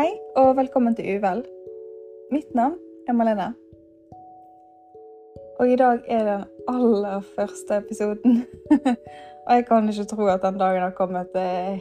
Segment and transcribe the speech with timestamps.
[0.00, 1.42] Hei, og velkommen til Uvel.
[2.32, 2.78] Mitt navn
[3.08, 3.50] er Malene.
[5.60, 8.38] Og i dag er den aller første episoden.
[9.46, 11.28] og jeg kan ikke tro at den dagen har kommet.
[11.34, 11.76] Det er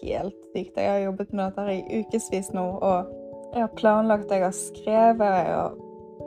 [0.00, 0.80] helt sykt.
[0.80, 3.12] Jeg har jobbet med dette i ukevis nå, og
[3.52, 5.84] jeg har planlagt, jeg har skrevet og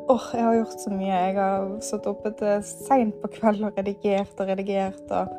[0.10, 1.14] Åh, oh, jeg har gjort så mye.
[1.14, 5.08] Jeg har satt oppe til seint på kveld og redigert og redigert.
[5.10, 5.34] og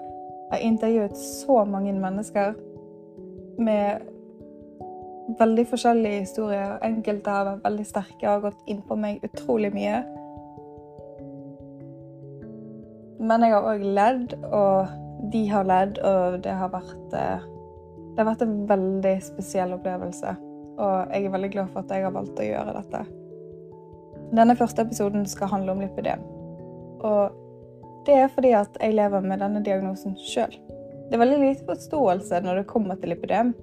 [0.50, 2.58] Jeg har intervjuet så mange mennesker
[3.58, 4.11] med
[5.38, 6.76] veldig forskjellige historier.
[6.84, 10.02] Enkelte har vært veldig sterke og har gått inn på meg utrolig mye.
[13.22, 17.48] Men jeg har òg ledd, og de har ledd, og det har vært eh,
[18.12, 20.34] Det har vært en veldig spesiell opplevelse.
[20.82, 23.04] Og jeg er veldig glad for at jeg har valgt å gjøre dette.
[24.36, 26.20] Denne første episoden skal handle om lipidem.
[27.08, 27.38] Og
[28.06, 30.52] det er fordi at jeg lever med denne diagnosen sjøl.
[31.08, 33.54] Det er veldig lite forståelse når det kommer til lipidem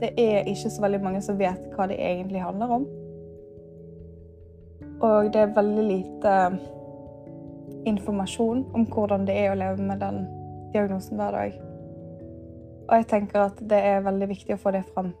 [0.00, 2.86] det er ikke så veldig mange som vet hva det egentlig handler om.
[5.00, 6.34] Og det er veldig lite
[7.86, 10.22] informasjon om hvordan det er å leve med den
[10.72, 11.58] diagnosen hver dag.
[12.88, 15.12] Og jeg tenker at det er veldig viktig å få det fram.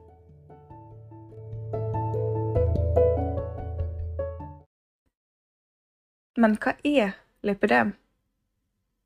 [6.40, 7.94] Men hva er lipidem?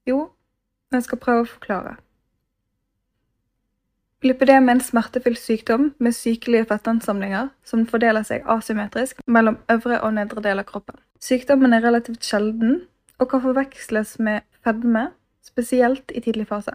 [0.06, 0.28] Jo,
[0.92, 1.96] jeg skal prøve å forklare.
[4.24, 10.14] Lipidem er en smertefull sykdom med sykelige fettansamlinger som fordeler seg asymmetrisk mellom øvre og
[10.16, 10.96] nedre del av kroppen.
[11.20, 12.78] Sykdommen er relativt sjelden
[13.20, 15.10] og kan forveksles med fedme,
[15.44, 16.72] spesielt i tidlig fase.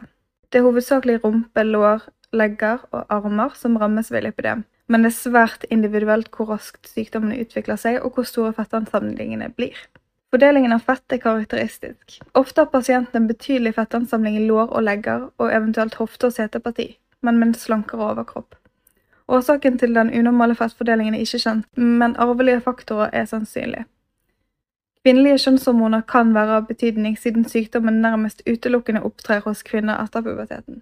[0.53, 2.05] Det er hovedsakelig rumpe, lår,
[2.37, 7.41] legger og armer som rammes ved lipidem, men det er svært individuelt hvor raskt sykdommene
[7.41, 9.73] utvikler seg og hvor store fettansamlingene blir.
[10.29, 12.21] Fordelingen av fett er karakteristisk.
[12.37, 16.91] Ofte har pasienten en betydelig fettansamling i lår og legger og eventuelt hofte- og seteparti
[17.21, 18.55] men med en slankere overkropp.
[19.29, 23.85] Årsaken til den unormale fettfordelingen er ikke kjent, men arvelige faktorer er sannsynlig.
[25.05, 30.81] Kvinnelige kjønnshormoner kan være av betydning, siden sykdommen nærmest utelukkende opptrer hos kvinner etter puberteten.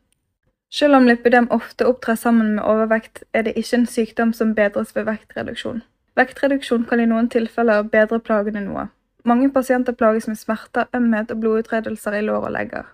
[0.73, 4.95] Selv om lipidem ofte opptrer sammen med overvekt, er det ikke en sykdom som bedres
[4.95, 5.83] ved vektreduksjon.
[6.17, 8.87] Vektreduksjon kan i noen tilfeller bedre plagene noe.
[9.23, 12.89] Mange pasienter plages med smerter, ømhet og blodutredelser i lår og legger.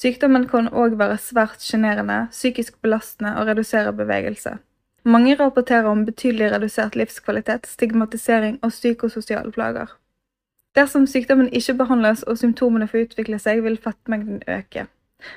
[0.00, 4.54] Sykdommen kan òg være svært sjenerende, psykisk belastende og redusere bevegelse.
[5.04, 9.90] Mange rapporterer om betydelig redusert livskvalitet, stigmatisering og psykososiale plager.
[10.74, 14.86] Dersom sykdommen ikke behandles og symptomene får utvikle seg, vil fettmengden øke.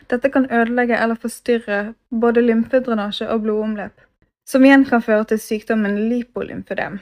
[0.10, 4.06] Dette kan ødelegge eller forstyrre både lymfedrenasje og blodomløp,
[4.48, 7.02] som igjen kan føre til sykdommen lipolymfødem.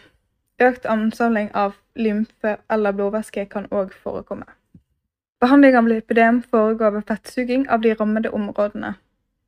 [0.61, 4.49] Økt ansamling av lymfe eller blodvæske kan òg forekomme.
[5.41, 8.94] Behandling av lipidem foregår ved fettsuging av de rammede områdene.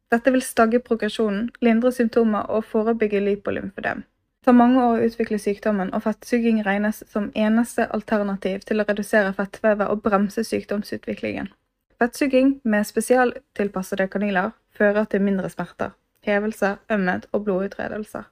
[0.09, 4.02] Dette vil stagge progresjonen, lindre symptomer og forebygge lipoliymfødem.
[4.02, 8.88] Det tar mange år å utvikle sykdommen, og fettsuging regnes som eneste alternativ til å
[8.90, 11.54] redusere fettvevet og bremse sykdomsutviklingen.
[12.02, 15.94] Fettsuging med spesialtilpassede kanyler fører til mindre smerter,
[16.25, 18.25] hevelser, ømhet og blodutredelser.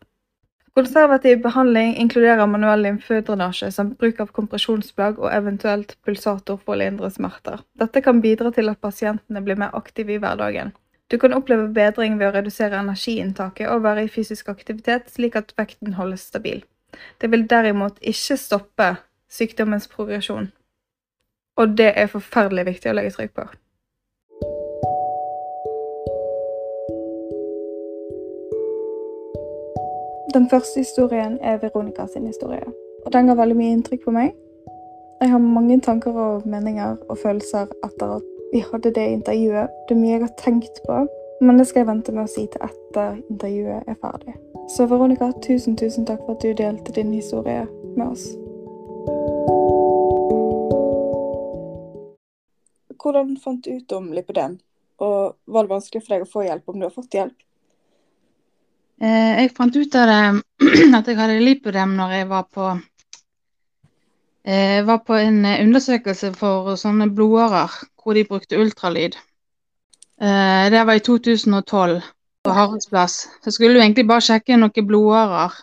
[0.74, 7.10] Konservativ behandling inkluderer manuell lymfedrenasje samt bruk av kompresjonsplagg og eventuelt pulsator for å lindre
[7.12, 7.60] smerter.
[7.76, 10.72] Dette kan bidra til at pasientene blir mer aktive i hverdagen.
[11.12, 15.52] Du kan oppleve bedring ved å redusere energiinntaket og være i fysisk aktivitet, slik at
[15.60, 16.64] vekten holdes stabil.
[17.20, 18.88] Det vil derimot ikke stoppe
[19.28, 20.54] sykdommens progresjon.
[21.60, 23.50] Og det er forferdelig viktig å legge trykk på.
[30.34, 32.64] Den første historien er Veronica sin historie.
[33.06, 34.30] Og den ga veldig mye inntrykk på meg.
[35.22, 39.74] Jeg har mange tanker og meninger og følelser etter at vi hadde det intervjuet.
[39.90, 41.02] Det er mye jeg har tenkt på,
[41.42, 44.38] men det skal jeg vente med å si til etter intervjuet er ferdig.
[44.72, 47.68] Så Veronica, tusen, tusen takk for at du delte din historie
[47.98, 48.26] med oss.
[53.04, 54.60] Hvordan fant du ut om lipidem,
[55.04, 57.36] og var det vanskelig for deg å få hjelp om du har fått hjelp?
[59.02, 60.18] Eh, jeg fant ut av det
[61.00, 62.68] at jeg hadde lipodem når jeg var på,
[64.46, 69.18] eh, var på en undersøkelse for sånne blodårer hvor de brukte ultralyd.
[70.22, 71.98] Eh, det var i 2012
[72.46, 73.18] på Haraldsplass.
[73.42, 75.58] Så skulle du egentlig bare sjekke noen blodårer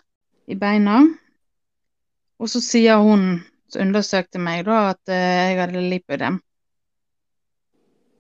[0.50, 1.05] i beina.
[2.43, 6.43] Og så sier hun som undersøkte meg, da, at jeg hadde lipodem.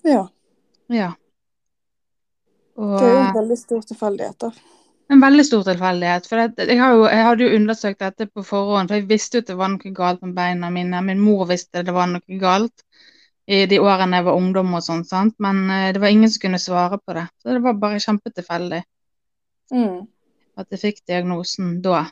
[0.06, 0.26] Ja.
[0.92, 1.12] ja.
[2.78, 4.77] Og, det er jo veldig stor tilfeldighet, da.
[5.08, 6.26] En veldig stor tilfeldighet.
[6.28, 9.52] For jeg, jo, jeg, hadde jo undersøkt dette på forhånd, for jeg visste jo at
[9.52, 11.00] det var noe galt med beina mine.
[11.06, 12.84] Min mor visste det var noe galt
[13.48, 15.34] i de årene jeg var ungdom og sånn, sant.
[15.40, 17.24] Men uh, det var ingen som kunne svare på det.
[17.40, 18.82] Så det var bare kjempetilfeldig
[19.72, 19.98] mm.
[20.60, 22.04] at jeg fikk diagnosen da.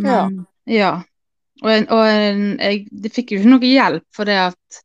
[0.00, 0.94] Men ja.
[1.60, 4.78] Og, en, og jeg, jeg fikk jo ikke noe hjelp for det at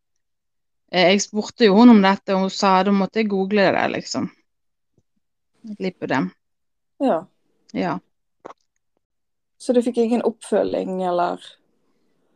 [0.91, 3.85] eh, Jeg spurte jo hun om dette, og hun sa da måtte jeg google det,
[3.93, 4.27] liksom.
[5.79, 6.27] Lipødem.
[7.03, 7.25] Ja.
[7.75, 7.99] Ja.
[9.57, 11.41] Så du fikk ingen oppfølging, eller?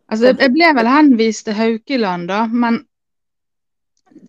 [0.10, 2.82] Altså, jeg, ble vel henvist til Haukeland, da, men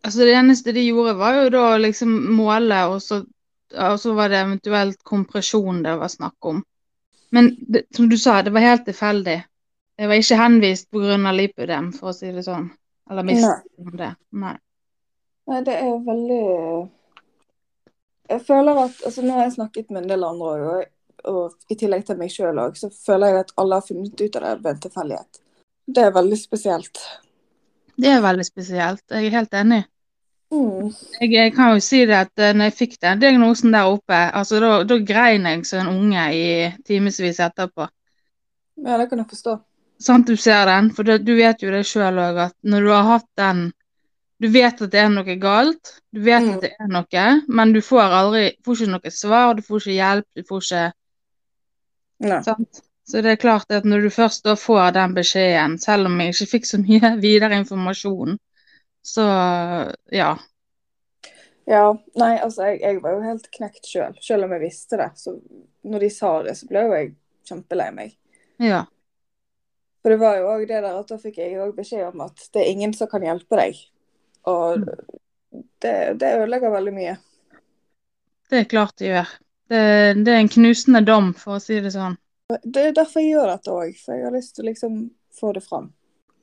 [0.02, 3.22] altså, det eneste de gjorde, var jo da liksom måle, og så,
[3.72, 6.60] og så var det eventuelt kompresjon det var snakk om.
[7.30, 9.38] Men det, som du sa, det var helt tilfeldig.
[10.00, 11.32] Jeg var ikke henvist pga.
[11.32, 12.70] lipødem, for å si det sånn.
[13.10, 14.14] Eller mistanke om det.
[14.30, 14.56] Nei.
[15.50, 16.44] Nei, det er veldig
[18.30, 21.72] Jeg føler at altså Nå har jeg snakket med en del andre òg, og, og
[21.72, 24.46] i tillegg til meg sjøl òg, så føler jeg at alle har funnet ut av
[24.46, 25.40] det ved en tilfeldighet.
[25.90, 27.00] Det er veldig spesielt.
[28.00, 29.02] Det er veldig spesielt.
[29.10, 29.80] Jeg er helt enig.
[30.50, 30.90] Mm.
[31.20, 34.18] Jeg, jeg kan jo si det at eh, når jeg fikk den diagnosen der oppe,
[34.34, 36.46] altså da, da grein jeg som en unge i
[36.86, 37.86] timevis etterpå.
[38.80, 39.58] Ja, det kan jeg forstå.
[40.00, 42.92] Sant du ser den, for det, du vet jo det sjøl òg, at når du
[42.94, 43.66] har hatt den
[44.40, 46.54] Du vet at det er noe galt, du vet Mm.
[46.54, 49.98] at det er noe, men du får aldri får ikke noe svar, du får ikke
[49.98, 50.86] hjelp, du får ikke
[52.44, 52.82] Sant?
[53.04, 56.34] Så det er klart at når du først da får den beskjeden, selv om jeg
[56.34, 58.36] ikke fikk så mye videre informasjon,
[59.02, 59.24] så
[60.14, 60.34] ja.
[61.70, 61.84] Ja,
[62.18, 64.24] nei, altså jeg, jeg var jo helt knekt sjøl, selv.
[64.26, 65.10] selv om jeg visste det.
[65.18, 65.36] Så
[65.86, 67.12] når de sa det, så ble jo jeg
[67.50, 68.16] kjempelei meg.
[68.62, 68.84] Ja.
[70.02, 72.46] For det var jo òg det der at da fikk jeg òg beskjed om at
[72.54, 73.78] det er ingen som kan hjelpe deg.
[74.48, 74.86] Og
[75.82, 77.14] det, det ødelegger veldig mye.
[78.50, 79.30] Det er klart det gjør.
[79.70, 79.80] Det,
[80.26, 82.16] det er en knusende dom, for å si det sånn.
[82.64, 85.00] Det er derfor jeg gjør dette òg, for jeg har lyst til å liksom
[85.38, 85.90] få det fram.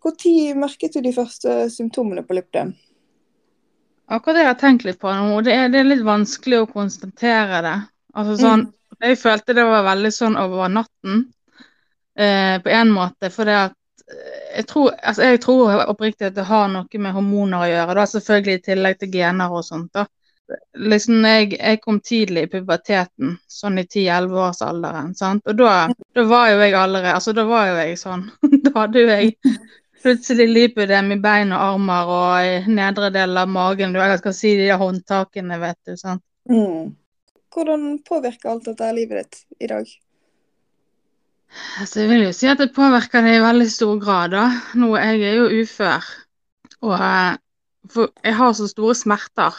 [0.08, 2.72] Når merket du de første symptomene på lipdem?
[4.08, 6.70] Akkurat det jeg har tenkt litt på nå, det er, det er litt vanskelig å
[6.72, 7.78] konstatere det.
[8.16, 8.64] Altså sånn,
[9.04, 11.26] Jeg følte det var veldig sånn over natten,
[12.16, 13.30] eh, på en måte.
[13.34, 13.76] For det at
[14.57, 18.06] jeg tror, altså jeg tror oppriktig at det har noe med hormoner å gjøre, da,
[18.09, 19.92] selvfølgelig i tillegg til gener og sånt.
[19.94, 20.07] da.
[20.80, 25.12] Liksom jeg, jeg kom tidlig i puberteten, sånn i 10-11-årsalderen.
[25.19, 25.44] sant?
[25.45, 25.74] Og da,
[26.15, 28.30] da var jo jeg allerede Altså, da var jo jeg sånn.
[28.65, 29.36] Da hadde jo jeg
[30.01, 33.94] plutselig lipødem i bein og armer og i nedre del av magen.
[33.94, 35.98] Du, jeg skal si de håndtakene, vet du.
[36.00, 36.24] sant?
[36.50, 36.95] Mm.
[37.53, 39.98] Hvordan påvirker alt dette livet ditt i dag?
[41.80, 44.46] Altså, jeg vil jo si at det påvirker det i veldig stor grad, da.
[44.78, 46.06] Nå, jeg er jo ufør.
[46.86, 47.38] Og eh,
[48.24, 49.58] jeg har så store smerter.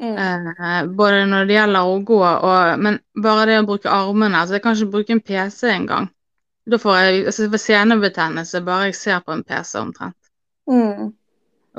[0.00, 0.16] Mm.
[0.16, 4.54] Eh, både når det gjelder å gå og Men bare det å bruke armene altså
[4.56, 6.06] Jeg kan ikke bruke en PC engang.
[6.70, 10.16] Da får jeg altså, jeg får senebetennelse bare jeg ser på en PC, omtrent.
[10.70, 11.10] Mm.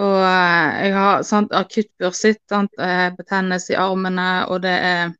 [0.01, 2.55] Og eh, jeg har sant, akutt bursitt,
[3.17, 5.11] betennelse i armene, og det er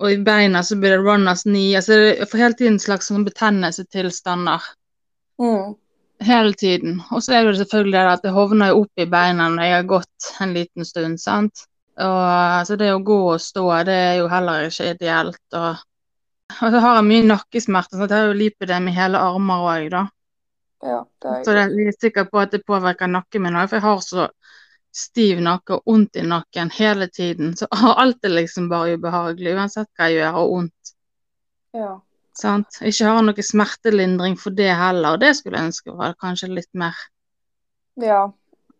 [0.00, 1.76] Og i beina så blir det runners knee.
[1.78, 4.64] Altså, jeg får hele tiden en slags sånn betennelsestilstander.
[5.40, 5.76] Mm.
[6.26, 7.00] Hele tiden.
[7.12, 9.76] Og så er det selvfølgelig det at det hovner jo opp i beina når jeg
[9.76, 11.64] har gått en liten stund, sant.
[11.96, 12.22] Og
[12.60, 15.44] altså det å gå og stå, det er jo heller ikke ideelt.
[15.56, 15.80] Og,
[16.58, 19.88] og så har jeg mye nakkesmerter, så jeg har jo lipødem i hele armer òg,
[19.94, 20.04] da.
[20.84, 23.70] Ja, det er Så det, jeg er sikker på at det påvirker nakken min òg,
[23.70, 24.28] for jeg har så
[24.96, 27.54] stiv nakke og vondt i nakken hele tiden.
[27.58, 27.68] Så
[28.02, 30.92] alt er liksom bare ubehagelig, uansett hva jeg gjør, og vondt.
[31.76, 31.94] ja.
[32.36, 32.82] Sant?
[32.84, 36.68] Ikke har noe smertelindring for det heller, og det skulle jeg ønske var kanskje litt
[36.76, 36.92] mer
[37.96, 38.26] ja.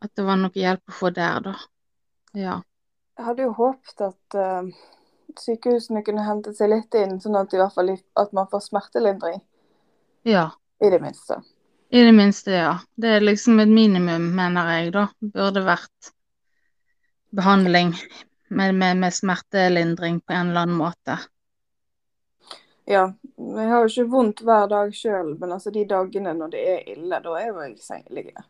[0.05, 1.55] At det var noe hjelp å få der, da.
[2.37, 2.59] Ja.
[3.17, 4.69] Jeg hadde jo håpet at uh,
[5.41, 9.41] sykehusene kunne hente seg litt inn, sånn at, i hvert fall, at man får smertelindring,
[10.29, 10.51] Ja.
[10.85, 11.41] i det minste.
[11.89, 12.79] I det minste, ja.
[12.95, 15.07] Det er liksom et minimum, mener jeg, da.
[15.21, 16.11] Burde vært
[17.37, 17.95] behandling
[18.49, 21.19] med, med, med smertelindring på en eller annen måte.
[22.87, 26.63] Ja, jeg har jo ikke vondt hver dag sjøl, men altså de dagene når det
[26.71, 28.47] er ille, da er jo jeg sengeliggende.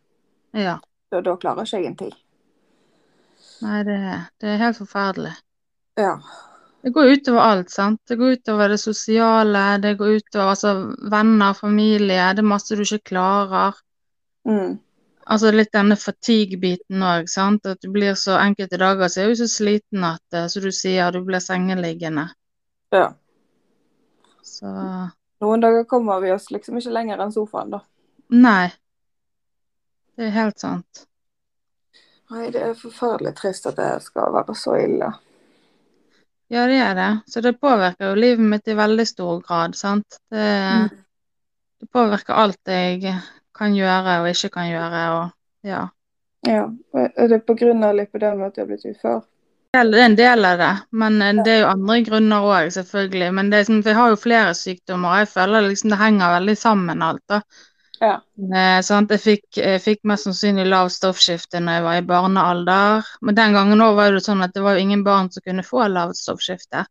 [0.57, 0.76] Ja.
[1.12, 2.19] Da, da klarer ikke jeg en tid.
[3.64, 3.97] Nei, det,
[4.40, 5.33] det er helt forferdelig.
[5.97, 6.19] Ja.
[6.83, 8.00] Det går utover alt, sant.
[8.09, 10.75] Det går utover det sosiale, det går utover altså,
[11.11, 12.28] venner, familie.
[12.35, 13.78] Det er masse du ikke klarer.
[14.47, 14.76] Mm.
[15.26, 17.66] Altså litt denne fatigue-biten òg, sant.
[17.66, 21.11] At du blir så enkelte dager så er du så sliten at, så du sier,
[21.11, 22.28] du blir sengeliggende.
[22.95, 23.09] ja.
[24.47, 24.71] Så
[25.42, 27.83] Noen dager kommer vi oss liksom ikke lenger enn sofaen, da.
[28.33, 28.71] Nei.
[30.16, 31.02] Det er helt sant.
[32.30, 35.11] Nei, det er forferdelig trist at det skal være så ille.
[36.49, 37.09] Ja, det er det.
[37.26, 40.19] Så det påvirker jo livet mitt i veldig stor grad, sant.
[40.31, 40.88] Det, Mm.
[41.81, 43.15] det påvirker alt jeg
[43.57, 45.31] kan gjøre og ikke kan gjøre, og
[45.67, 45.88] ja.
[46.47, 46.69] Ja.
[46.95, 49.23] Er det av lipødem at du har blitt ufør?
[49.75, 53.33] Det er en del av det, men eh, det er jo andre grunner òg, selvfølgelig.
[53.35, 56.37] Men det er sånn, jeg har jo flere sykdommer, og jeg føler liksom det henger
[56.38, 57.23] veldig sammen alt.
[57.29, 57.41] da.
[58.00, 58.17] Ja.
[58.55, 58.81] Eh?
[58.83, 63.09] Jeg, fikk, jeg fikk mest sannsynlig lav stoffskifte når jeg var i barnealder.
[63.23, 66.21] Men den gangen var det sånn at det var ingen barn som kunne få lavt
[66.21, 66.85] stoffskifte.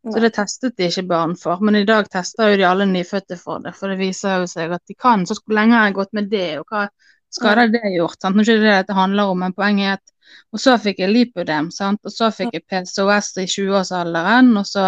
[0.00, 0.22] Så Nei.
[0.24, 1.60] det testet de ikke barn for.
[1.64, 4.72] Men i dag tester jo de alle nyfødte for det, for det viser jo seg
[4.72, 5.26] at de kan.
[5.28, 6.86] Så hvor lenge har jeg gått med det, og hva
[7.30, 8.16] skader det gjort?
[8.20, 8.36] Sant?
[8.36, 10.16] Nå er ikke det dette handler om, men poenget er at
[10.54, 11.98] Og så fikk jeg lipodem, sant?
[12.06, 14.84] og så fikk jeg PCOS i 20-årsalderen, og så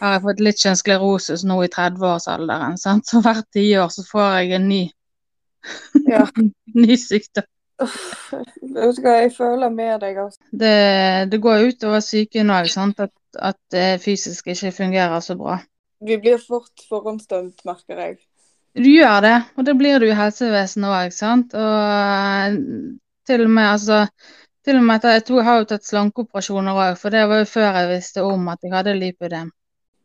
[0.00, 2.78] har jeg fått litt sklerosus nå i 30-årsalderen.
[2.78, 4.82] Så hvert tiår så får jeg en ny,
[6.06, 6.24] Ja.
[6.86, 7.48] ny sykdom.
[7.82, 8.32] Uff,
[8.64, 10.40] jeg føler med deg, altså.
[10.50, 10.76] Det,
[11.32, 13.02] det går utover psyken òg, sant.
[13.04, 15.58] At, at det fysisk ikke fungerer så bra.
[16.06, 18.16] Vi blir fort forhåndsdømt, merker jeg.
[18.76, 21.54] Du gjør det, og det blir du i helsevesenet òg, sant.
[21.56, 22.56] Og
[23.26, 24.04] til og med, altså
[24.66, 27.78] til og med jeg, jeg har jo tatt slankeoperasjoner òg, for det var jo før
[27.80, 29.52] jeg visste om at jeg hadde lipødem.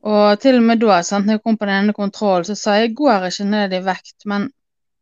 [0.01, 2.77] Og til og med da, sant, når jeg kom på den ene kontrollen, så sa
[2.79, 4.47] jeg jeg går ikke ned i vekt, men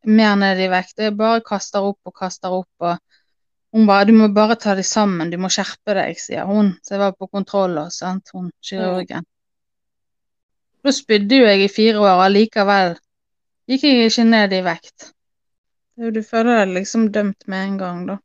[0.04, 0.98] mer ned i vekt.
[1.00, 2.72] Jeg bare kaster opp og kaster opp.
[2.80, 2.98] og
[3.72, 6.74] Hun bare 'du må bare ta deg sammen, du må skjerpe deg', sier hun.
[6.84, 9.26] Så jeg var på kontroll hos sant, hun kirurgen.
[10.84, 12.98] Da spydde jo jeg i fire år, og likevel
[13.70, 15.12] gikk jeg ikke ned i vekt.
[16.00, 18.18] Du føler deg liksom dømt med en gang, da.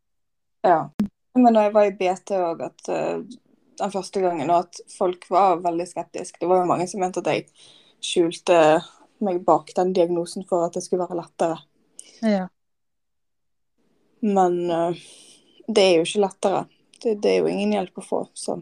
[0.65, 0.89] Ja.
[1.35, 3.19] Men når jeg var i BT òg, at eh,
[3.79, 6.41] den første gangen, og at folk var veldig skeptiske.
[6.41, 7.47] Det var jo mange som mente at jeg
[8.05, 8.59] skjulte
[9.25, 11.59] meg bak den diagnosen for at det skulle være lettere.
[12.25, 12.47] Ja.
[14.25, 15.03] Men uh,
[15.67, 16.63] det er jo ikke lettere.
[17.03, 18.23] Det, det er jo ingen hjelp å få.
[18.35, 18.61] Så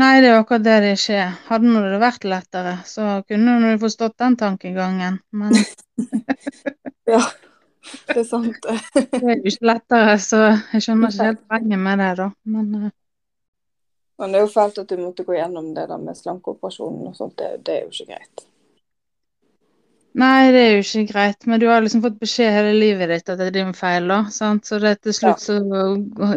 [0.00, 1.32] Nei, det er akkurat det det ikke er.
[1.50, 5.18] Hadde nå det vært lettere, så kunne du forstått den tankegangen.
[5.36, 5.52] Men
[7.10, 7.20] ja,
[8.08, 8.70] det er sant.
[8.94, 10.40] det er jo ikke lettere, så
[10.72, 12.28] jeg skjønner ikke helt poenget med det, da.
[12.54, 12.94] Men eh,
[14.20, 17.16] Men det er jo fælt at du måtte gå gjennom det der med slankeoperasjonen og
[17.16, 17.38] sånt.
[17.40, 18.46] Det, det er jo ikke greit.
[20.20, 23.28] Nei, det er jo ikke greit, men du har liksom fått beskjed hele livet ditt
[23.30, 24.24] at det er din feil, da.
[24.34, 24.66] Sant?
[24.66, 25.58] Så det til slutt så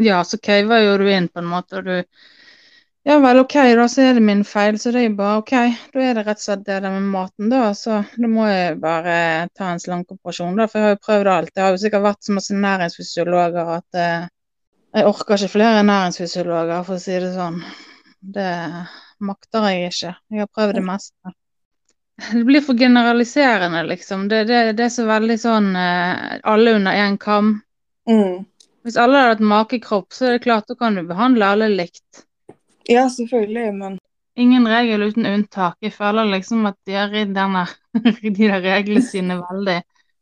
[0.05, 1.95] Ja, så caver jo du inn på en måte, og du
[3.09, 5.51] Ja vel, OK, da, så er det min feil, så det er jo bare OK.
[5.95, 7.63] Da er det rett og slett det der med maten, da.
[7.75, 9.15] Så da må jeg bare
[9.57, 10.69] ta en slankeoperasjon, da.
[10.71, 11.51] For jeg har jo prøvd alt.
[11.55, 14.29] Jeg har jo sikkert vært så masse næringsfysiologer at eh,
[14.93, 17.61] jeg orker ikke flere næringsfysiologer, for å si det sånn.
[18.35, 18.51] Det
[19.23, 20.13] makter jeg ikke.
[20.31, 21.33] Jeg har prøvd det meste.
[22.23, 24.27] Det blir for generaliserende, liksom.
[24.29, 27.55] Det, det, det er så veldig sånn eh, alle under én kam.
[28.05, 28.43] Mm.
[28.85, 32.21] Hvis alle hadde hatt makekropp, så er det klart da kan du behandle alle likt.
[32.85, 33.97] Ja, selvfølgelig, men
[34.35, 35.75] Ingen regel uten unntak.
[35.81, 37.33] Jeg føler liksom at de har ridd
[38.23, 39.79] de der reglene sine veldig.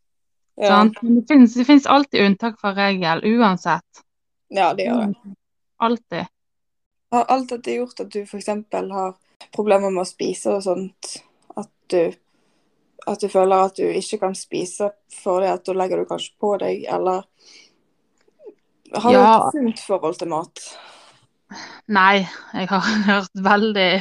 [0.63, 0.67] ja.
[0.67, 0.99] Sant?
[1.01, 4.03] Men det finnes alltid unntak fra regel, uansett.
[4.51, 5.35] Ja, det gjør det.
[5.81, 6.29] Alltid.
[7.11, 8.47] Har alt dette gjort at du f.eks.
[8.71, 9.15] har
[9.55, 11.15] problemer med å spise og sånt?
[11.59, 12.13] At du,
[13.07, 14.91] at du føler at du ikke kan spise
[15.21, 17.25] fordi at da legger du kanskje på deg, eller
[18.93, 20.63] Har du et sunt forhold til mat?
[21.91, 23.91] Nei, jeg har hørt veldig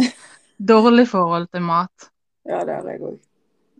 [0.72, 2.10] dårlig forhold til mat.
[2.46, 3.25] Ja, det har jeg òg.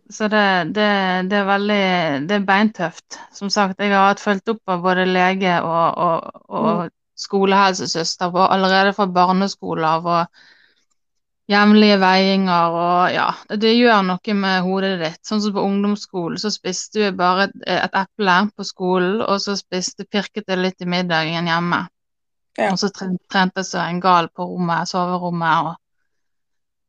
[0.09, 0.89] Så det, det,
[1.27, 1.81] det er veldig
[2.29, 3.17] Det er beintøft.
[3.35, 8.53] Som sagt, jeg har hatt fulgt opp av både lege og, og, og skolehelsesøster og
[8.53, 10.45] allerede fra barneskoler og
[11.47, 15.21] jevnlige veiinger og ja, det, det gjør noe med hodet ditt.
[15.27, 19.55] Sånn som på ungdomsskolen, så spiste du bare et, et eple på skolen, og så
[19.59, 21.85] spiste, pirket jeg litt i middagen hjemme.
[22.57, 22.71] Ja.
[22.71, 25.71] Og så trente jeg så en gal på rommet, soverommet.
[25.71, 25.75] Og,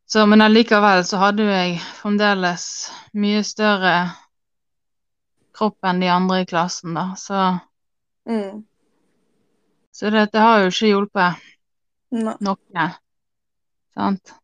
[0.08, 2.64] så, men allikevel så hadde jo jeg fremdeles
[3.12, 3.94] mye større
[5.58, 7.10] kropp enn de andre i klassen, da.
[7.18, 7.58] Så,
[8.28, 8.62] Mm.
[9.92, 11.46] så det, det har jo ikke hjulpet
[12.12, 12.88] Nei, noe.
[13.96, 14.34] Sant?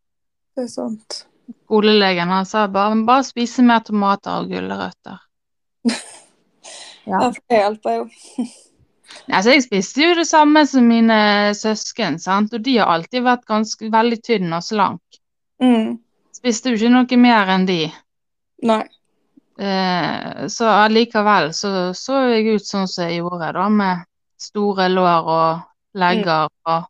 [0.56, 1.18] det er sant.
[1.66, 5.20] Skolelegen han sa bare, bare spise mer tomater og gulrøtter.
[7.04, 7.18] Ja.
[7.20, 8.04] For det hjelper jo.
[9.28, 12.54] Altså, jeg spiste jo det samme som mine søsken, sant?
[12.56, 15.18] og de har alltid vært ganske veldig tynne og slank.
[15.62, 15.98] Mm.
[16.34, 17.80] Spiste jo ikke noe mer enn de.
[18.66, 18.82] Nei.
[19.54, 24.02] Eh, så allikevel så så jeg ut sånn som jeg gjorde, da, med
[24.40, 26.88] store lår og legger og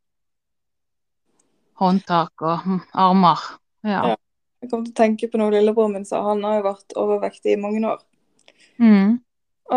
[1.83, 3.45] håndtak og hm, armer.
[3.85, 4.01] Ja.
[4.15, 4.17] Ja.
[4.65, 6.23] Jeg kom til å tenke på noe lillebror min sa.
[6.25, 8.01] Han har jo vært overvektig i mange år.
[8.81, 9.19] Mm.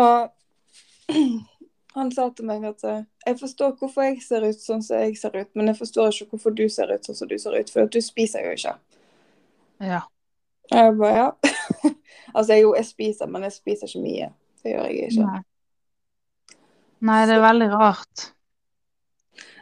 [0.00, 1.12] Og
[1.98, 5.16] han sa til meg at eh, jeg forstår hvorfor jeg ser ut sånn som jeg
[5.20, 7.72] ser ut, men jeg forstår ikke hvorfor du ser ut sånn som du ser ut,
[7.72, 8.78] for du spiser jo ikke.
[9.84, 10.06] ja.
[10.68, 11.52] Jeg bare, ja.
[12.36, 14.26] altså, jeg, jo, jeg spiser, men jeg spiser ikke mye.
[14.62, 15.28] Det gjør jeg ikke.
[15.28, 16.58] Nei.
[17.08, 18.24] Nei, det er veldig rart.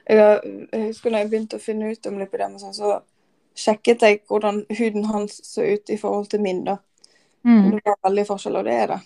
[0.07, 0.41] Jeg,
[0.73, 2.97] jeg husker når jeg begynte å finne ut om lipidem, sånn, så
[3.57, 6.65] sjekket jeg hvordan huden hans så ut i forhold til min.
[6.67, 6.79] da.
[7.47, 7.77] Mm.
[7.77, 9.01] Det var veldig forskjell, og det er det.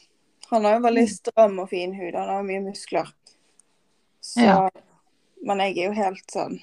[0.51, 2.15] Han har jo veldig stram og fin hud.
[2.17, 3.13] Han har mye muskler.
[4.21, 4.71] Så, Ja.
[5.43, 6.59] Men jeg er jo helt sånn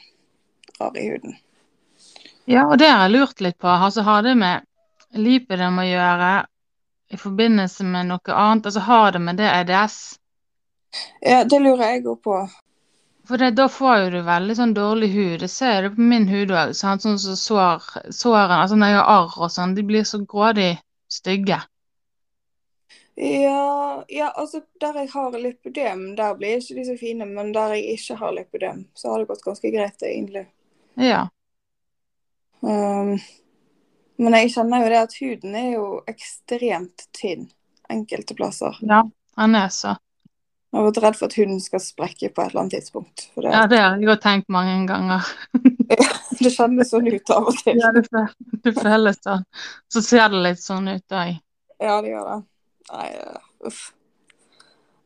[0.79, 1.37] rar i huden.
[2.45, 3.67] Ja, og det har jeg lurt litt på.
[3.67, 4.63] Altså, har det med
[5.17, 6.29] lipidem å gjøre
[7.11, 8.69] i forbindelse med noe annet?
[8.69, 9.97] Altså, har det med det EDS?
[11.21, 12.37] Ja, det lurer jeg òg på.
[13.27, 15.39] For det, da får jo du veldig sånn dårlig hud.
[15.41, 16.71] Det ser du på min hud òg.
[16.77, 20.21] Sånn som så sår, sårene, altså når jeg har arr og sånn, de blir så
[20.23, 20.77] grådig
[21.11, 21.59] stygge.
[23.17, 27.25] Ja, ja, altså der jeg har lipødem, der blir ikke de så fine.
[27.25, 30.45] Men der jeg ikke har lipødem, så har det gått ganske greit, egentlig.
[31.01, 31.23] Ja.
[32.61, 33.15] Um,
[34.21, 37.47] men jeg kjenner jo det at huden er jo ekstremt tynn
[37.89, 38.77] enkelte plasser.
[38.85, 39.01] Ja,
[39.35, 39.95] han er så.
[40.67, 43.29] Jeg har vært redd for at huden skal sprekke på et eller annet tidspunkt.
[43.33, 45.25] Det, Ja, det har jeg jo tenkt mange ganger.
[46.41, 47.81] det kjennes sånn ut av og til.
[47.81, 49.47] Ja, det føles sånn.
[49.89, 51.39] Så ser det litt sånn ut òg.
[51.81, 52.37] Ja, det gjør det.
[52.91, 53.81] Nei, uh, uff.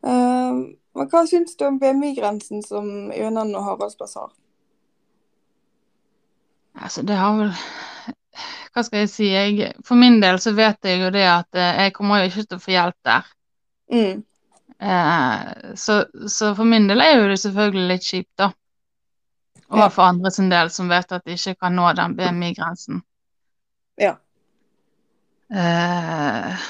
[0.05, 4.31] Uh, men hva syns du om BMI-grensen som Jønan og Haraldsplass har?
[6.81, 7.53] Altså, det har vel
[8.71, 9.27] Hva skal jeg si?
[9.27, 12.45] Jeg, for min del så vet jeg jo det at eh, jeg kommer jo ikke
[12.45, 13.25] til å få hjelp der.
[13.91, 14.21] Mm.
[14.79, 15.97] Eh, så,
[16.31, 18.47] så for min del er jo det selvfølgelig litt kjipt, da.
[19.71, 19.89] Og Ja.
[19.91, 23.03] for andre sin del som vet at de ikke kan nå den BMI-grensen.
[23.99, 24.15] Ja.
[25.51, 26.65] Eh,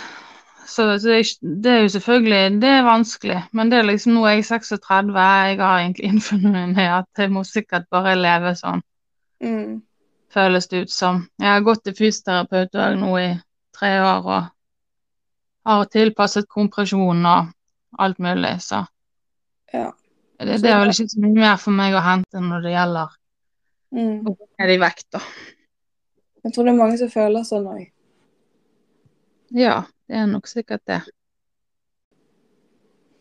[0.71, 4.13] så så det, er det er jo selvfølgelig det er vanskelig, men det er liksom
[4.15, 8.55] nå er jeg 36, jeg har egentlig innfunnet meg at jeg må sikkert bare leve
[8.59, 8.81] sånn,
[9.41, 9.81] Mm.
[10.31, 11.23] føles det ut som.
[11.41, 13.29] Jeg har gått til fysioterapeut nå i
[13.73, 14.43] tre år og
[15.65, 17.49] har tilpasset kompresjon og
[17.99, 18.85] alt mulig, så
[19.73, 19.91] Ja.
[20.39, 23.17] det, det er vel ikke så mye mer for meg å hente når det gjelder
[23.91, 24.21] Mm.
[24.23, 25.19] å gå ned i vekt, da.
[26.45, 27.89] Jeg tror det er mange som føler sånn òg.
[29.51, 30.99] Ja, det er nok sikkert det.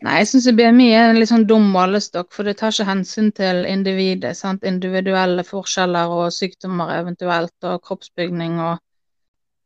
[0.01, 3.29] Nei, jeg syns BMI er en litt sånn dum målestokk, for det tar ikke hensyn
[3.37, 4.33] til individet.
[4.35, 4.65] sant?
[4.67, 8.79] Individuelle forskjeller og sykdommer eventuelt, og kroppsbygning og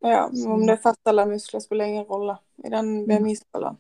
[0.06, 3.80] Ja, om det er fett eller muskler spiller ingen rolle i den BMI-skalaen.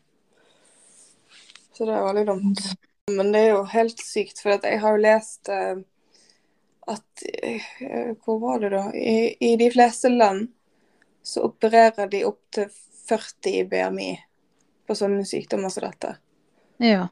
[1.75, 2.63] Så det er veldig dumt.
[3.11, 5.83] Men det er jo helt sykt, for jeg har jo lest eh,
[6.87, 8.87] at eh, Hvor var det, da?
[8.95, 10.47] I, I de fleste land
[11.21, 12.71] så opererer de opp til
[13.09, 14.09] 40 i BMI
[14.87, 16.15] på sånne sykdommer som dette.
[16.83, 17.07] Ja.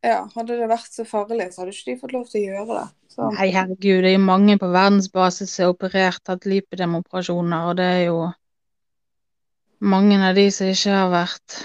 [0.00, 2.76] Ja, Hadde det vært så farlig, så hadde ikke de fått lov til å gjøre
[2.78, 2.84] det.
[3.12, 7.76] Så, Nei, herregud, det er jo mange på verdensbasis som er operert, hatt lipedemoperasjoner, og
[7.80, 8.20] det er jo
[9.80, 11.58] mange av de som ikke har vært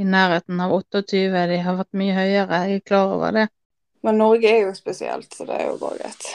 [0.00, 2.62] i nærheten av 28, de har vært mye høyere.
[2.66, 3.48] Jeg er klar over det.
[4.02, 6.26] men Norge er jo spesielt, så det er jo bare greit.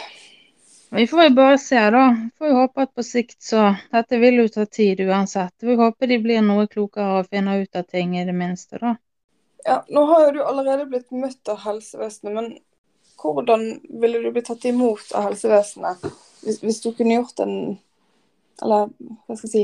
[0.90, 2.30] Vi får jo bare se, da.
[2.38, 5.54] Får jo håpe at på sikt så Dette vil jo ta tid uansett.
[5.60, 8.96] Vi håper de blir noe klokere og finner ut av ting, i det minste, da.
[9.66, 12.54] Ja, Nå har jo du allerede blitt møtt av helsevesenet, men
[13.20, 13.66] hvordan
[14.02, 16.06] ville du blitt tatt imot av helsevesenet
[16.44, 17.56] hvis, hvis du kunne gjort en
[18.62, 18.92] Eller
[19.26, 19.64] hva skal jeg si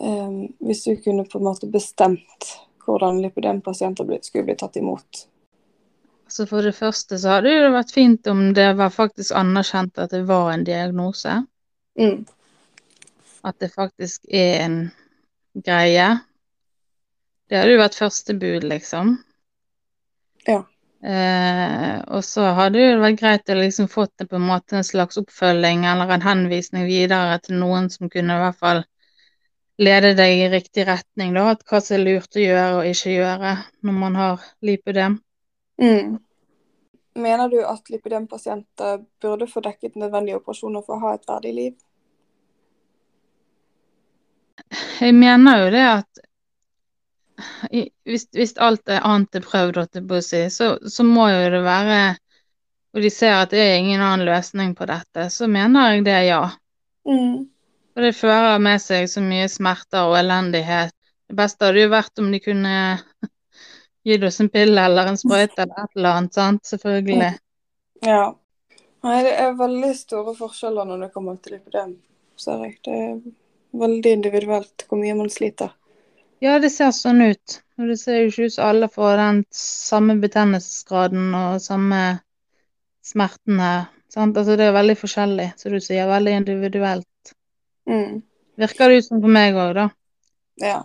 [0.00, 2.52] um, Hvis du kunne på en måte bestemt
[2.86, 5.26] hvordan lipidempasienter skulle bli tatt imot?
[6.28, 10.12] Så for det første så hadde det vært fint om det var faktisk anerkjent at
[10.12, 11.40] det var en diagnose.
[11.98, 12.26] Mm.
[13.48, 14.80] At det faktisk er en
[15.64, 16.08] greie.
[17.48, 19.16] Det hadde jo vært første bud, liksom.
[20.48, 20.60] Ja.
[20.98, 24.86] Eh, og så hadde det vært greit å liksom fått det på en måte en
[24.86, 28.82] slags oppfølging eller en henvisning videre til noen som kunne i hvert fall
[29.78, 31.52] lede deg i riktig retning, da.
[31.54, 33.54] At hva som er lurt å gjøre og ikke gjøre
[33.86, 35.20] når man har lipødem.
[35.82, 36.18] Mm.
[37.18, 41.76] Mener du at lipidempasienter burde få dekket nødvendige operasjoner for å ha et verdig liv?
[45.00, 46.24] Jeg mener jo det at
[48.04, 49.78] hvis, hvis alt er annet er prøvd,
[50.50, 52.00] så, så må jo det være
[52.96, 56.20] Og de ser at det er ingen annen løsning på dette, så mener jeg det,
[56.26, 56.40] ja.
[57.06, 57.44] Mm.
[57.92, 60.94] For det fører med seg så mye smerter og elendighet.
[61.28, 62.72] Det beste hadde jo vært om de kunne
[64.06, 66.64] gitt oss en pille eller en sprøyte eller et eller annet, sant.
[66.66, 67.32] Selvfølgelig.
[68.06, 68.22] Ja.
[69.06, 71.96] Nei, det er veldig store forskjeller når det kommer til lipidem,
[72.38, 72.78] ser jeg.
[72.84, 73.18] Det er
[73.78, 75.74] veldig individuelt hvor mye man sliter.
[76.42, 77.60] Ja, det ser sånn ut.
[77.78, 82.02] Og det ser jo ikke ut som alle får den samme betennelsesgraden og samme
[83.06, 83.70] smertene.
[84.10, 84.38] Sant?
[84.38, 86.08] Altså, det er veldig forskjellig, som du sier.
[86.10, 87.34] Veldig individuelt.
[87.90, 88.20] Mm.
[88.58, 89.88] Virker det ut som for meg òg, da.
[90.62, 90.78] Ja.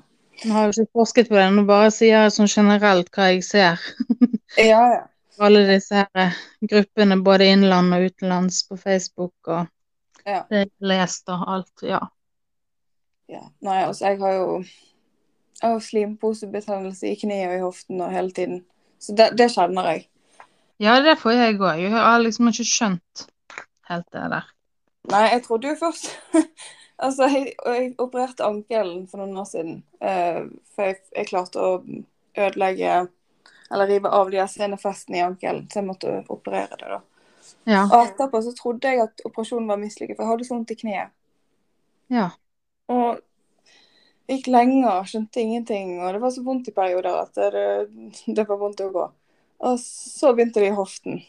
[0.44, 3.30] Nå har jeg jo ikke forsket på det, nå bare sier jeg sånn generelt hva
[3.32, 3.84] jeg ser.
[4.58, 5.00] Ja, ja.
[5.42, 6.36] alle disse her eh,
[6.70, 9.66] gruppene, både innland og utenlands, på Facebook og
[10.30, 10.44] Ja.
[10.50, 11.84] det jeg har lest og alt.
[11.84, 12.00] Ja.
[13.32, 13.42] ja.
[13.66, 14.48] Nei, altså, jeg har jo
[15.64, 18.62] jeg har slimposebetennelse i kneet og i hoften og hele tiden.
[19.00, 20.06] Så det, det kjenner jeg.
[20.84, 21.82] ja, det får jeg òg.
[21.82, 23.26] Jeg har liksom ikke skjønt
[23.90, 24.50] helt det der.
[25.12, 26.12] Nei, jeg trodde jo først
[26.98, 29.80] Altså, jeg, jeg opererte ankelen for noen år siden.
[30.04, 31.74] Uh, for jeg, jeg klarte å
[32.34, 33.08] ødelegge
[33.74, 37.00] Eller rive av de senefestene i ankelen, så jeg måtte operere det, da.
[37.66, 37.84] Ja.
[37.88, 40.80] Og etterpå så trodde jeg at operasjonen var mislykket, for jeg hadde så vondt i
[40.80, 41.14] kneet.
[42.14, 42.30] ja.
[42.92, 43.22] Og
[44.30, 47.66] gikk lenge og skjønte ingenting, og det var så vondt i perioder at det,
[48.38, 49.08] det var vondt å gå.
[49.64, 51.22] Og så begynte det i hoften.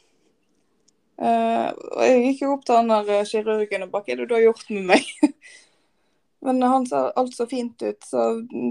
[1.14, 4.20] Eh, og jeg gikk jo opp til han der eh, kirurgen og bare Hva er
[4.22, 5.10] det du har gjort med meg?
[6.44, 8.24] men han sa alt så fint ut, så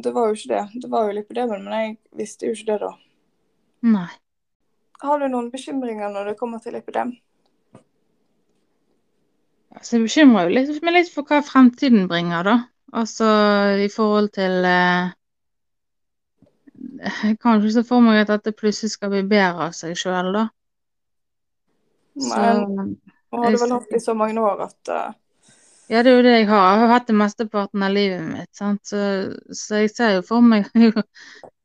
[0.03, 0.83] det var jo ikke det.
[0.83, 2.91] Det var jo lipødemen, men jeg visste jo ikke det da.
[3.93, 4.09] Nei.
[5.03, 7.15] Har du noen bekymringer når det kommer til lipidem?
[9.73, 12.55] Altså, jeg bekymrer jo litt, meg litt for hva fremtiden bringer, da.
[12.93, 13.25] Altså
[13.81, 15.13] i forhold til eh,
[17.01, 20.29] Jeg kan ikke se for meg at dette plutselig skal bli bedre av seg sjøl,
[20.35, 20.45] da.
[22.15, 22.95] Men
[23.33, 25.11] nå har du vel hatt det i så mange år at uh...
[25.91, 26.67] Ja, det er jo det jeg har.
[26.71, 28.81] Jeg har hatt det mesteparten av livet mitt, sant.
[28.87, 28.99] Så,
[29.53, 31.03] så jeg ser jo for meg Jeg er jo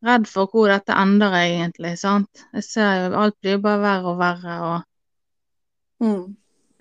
[0.08, 2.44] redd for hvor dette ender, egentlig, sant.
[2.56, 6.24] Jeg ser jo Alt blir jo bare verre og verre, og mm.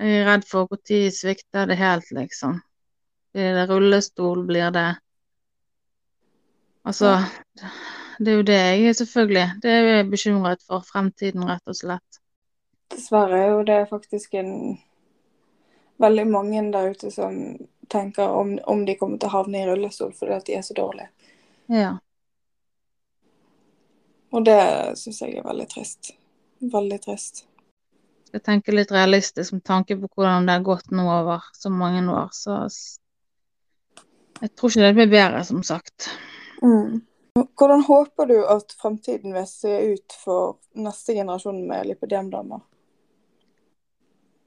[0.02, 2.58] jeg er redd for når svikter det helt, liksom.
[3.36, 4.88] Blir det rullestol, blir det
[6.88, 7.18] Altså,
[8.20, 9.48] det er jo det jeg er, selvfølgelig.
[9.64, 12.17] Det er jeg bekymret for fremtiden, rett og slett.
[12.94, 14.78] Dessverre er jo det faktisk en
[15.98, 20.14] veldig mange der ute som tenker om, om de kommer til å havne i rullestol
[20.16, 21.10] fordi at de er så dårlige.
[21.72, 21.98] Ja.
[24.36, 24.60] Og det
[25.00, 26.14] syns jeg er veldig trist.
[26.60, 27.46] Veldig trist.
[28.28, 32.04] Skal tenke litt realistisk med tanke på hvordan det har gått nå over så mange
[32.12, 32.66] år, så
[34.38, 36.12] Jeg tror ikke det blir bedre, som sagt.
[36.62, 37.02] Mm.
[37.58, 42.62] Hvordan håper du at fremtiden vil se ut for neste generasjon med lipødemdamer?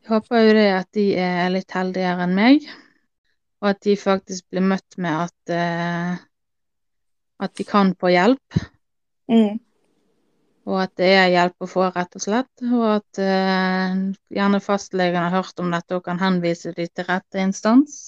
[0.00, 2.64] Jeg håper jo det at de er litt heldigere enn meg,
[3.60, 6.20] og at de faktisk blir møtt med at uh,
[7.40, 8.60] at de kan få hjelp,
[9.30, 9.60] Mm.
[10.66, 12.50] og at det er hjelp å få, rett og slett.
[12.66, 14.00] Og at uh,
[14.34, 18.00] gjerne fastlegen har hørt om dette og kan henvise dem til rette instans.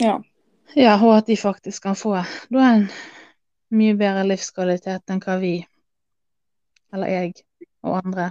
[0.00, 0.18] Ja.
[0.76, 2.18] Ja, og at de faktisk kan få
[2.52, 2.86] da en
[3.74, 5.54] mye bedre livskvalitet enn hva vi,
[6.92, 7.34] eller jeg
[7.84, 8.30] og andre,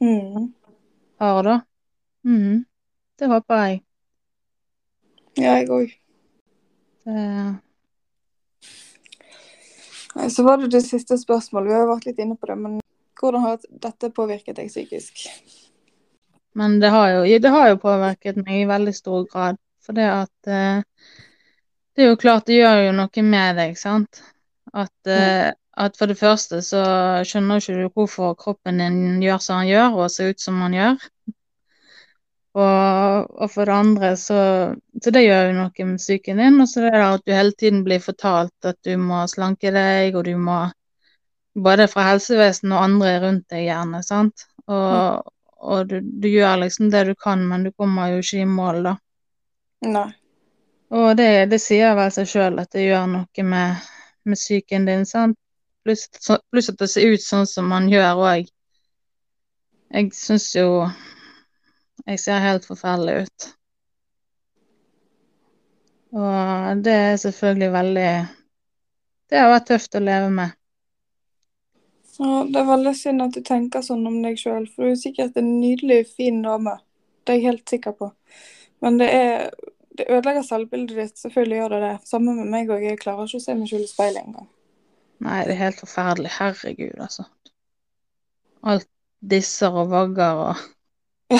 [0.00, 0.52] Mm.
[1.18, 1.60] har, det.
[2.24, 2.64] Mm.
[3.18, 3.82] Det håper jeg.
[5.38, 5.94] Ja, jeg òg.
[7.04, 7.58] Det,
[10.30, 11.68] Så var det det siste spørsmålet.
[11.68, 12.80] Vi har jo vært litt inne på det, men
[13.18, 15.26] hvordan har dette påvirket deg psykisk?
[16.58, 19.58] men det har, jo, det har jo påvirket meg i veldig stor grad.
[19.84, 20.80] For det at eh,
[21.94, 24.20] Det er jo klart det gjør jo noe med deg, sant.
[24.74, 26.82] At, eh, at for det første så
[27.28, 30.74] skjønner ikke du hvorfor kroppen din gjør som han gjør, og ser ut som han
[30.74, 31.04] gjør.
[32.58, 34.40] Og, og for det andre så
[35.02, 36.60] Så det gjør jo noe med psyken din.
[36.60, 40.16] Og så det der at du hele tiden blir fortalt at du må slanke deg,
[40.16, 40.66] og du må
[41.58, 44.44] Både fra helsevesenet og andre rundt deg, gjerne, sant.
[44.70, 48.46] Og, og du, du gjør liksom det du kan, men du kommer jo ikke i
[48.46, 48.92] mål, da.
[49.88, 50.04] Nei.
[50.94, 53.90] Og det, det sier vel seg sjøl at det gjør noe med,
[54.28, 55.38] med psyken din, sant.
[55.88, 56.06] Pluss
[56.52, 58.50] pluss at det ser ut sånn som man gjør òg.
[59.88, 60.68] Jeg syns jo
[62.08, 63.46] jeg ser helt forferdelig ut.
[66.16, 68.10] Og det er selvfølgelig veldig
[69.28, 70.54] Det har vært tøft å leve med.
[72.18, 74.98] Ja, det er veldig synd at du tenker sånn om deg sjøl, for du er
[74.98, 76.78] sikkert en nydelig, fin dame.
[77.22, 78.12] Det er jeg helt sikker på.
[78.80, 79.50] Men det er
[79.98, 81.18] Det ødelegger selvbildet ditt.
[81.18, 81.94] Selvfølgelig gjør det det.
[82.06, 82.84] Samme med meg òg.
[82.86, 84.46] Jeg klarer ikke å se meg sjøl i speilet engang.
[85.24, 86.30] Nei, det er helt forferdelig.
[86.38, 87.26] Herregud, altså.
[88.62, 88.88] Alt
[89.30, 90.56] disser og vagger og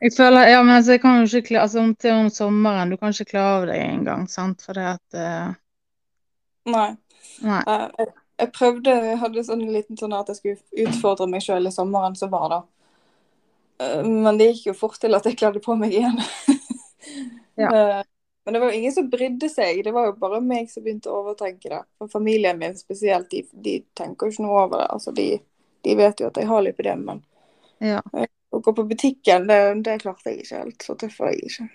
[0.00, 2.90] Jeg føler Ja, men altså, jeg kan jo ikke klare Altså, om til om sommeren
[2.90, 5.54] Du kan ikke klare av deg engang, sant, for det at uh...
[6.64, 6.96] nei.
[7.44, 7.60] Nei.
[7.68, 8.08] Eh, Jeg,
[8.40, 11.72] jeg prøvde, jeg hadde sånn en liten sånn at jeg skulle utfordre meg sjøl i
[11.72, 12.60] sommeren som var da.
[13.80, 16.20] Eh, Men det gikk jo fort til at jeg kledde på meg igjen.
[17.56, 18.02] Ja.
[18.46, 19.84] Eh, Men det var jo ingen som brydde seg.
[19.84, 21.82] Det var jo bare meg som begynte å overtenke det.
[21.98, 24.90] For familien min spesielt, de, de tenker jo ikke noe over det.
[24.94, 25.26] Altså, de,
[25.84, 27.24] de vet jo at jeg har lipødem, men
[27.80, 28.00] Ja.
[28.50, 30.82] å gå på butikken, det, det klarte jeg ikke helt.
[30.82, 31.68] Så tøff var jeg ikke.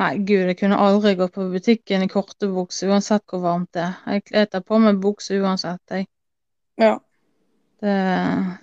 [0.00, 3.82] Nei, gud, jeg kunne aldri gå på butikken i korte bukser uansett hvor varmt det
[3.82, 3.96] er.
[4.16, 6.06] Jeg kler på meg bukse uansett, jeg.
[6.80, 7.00] Ja.
[7.80, 7.94] Det,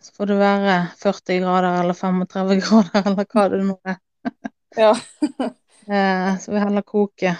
[0.01, 3.97] så får det være 40 grader eller 35 grader eller hva det nå er.
[4.77, 4.93] ja.
[5.87, 7.37] Eh, så vi heller koker.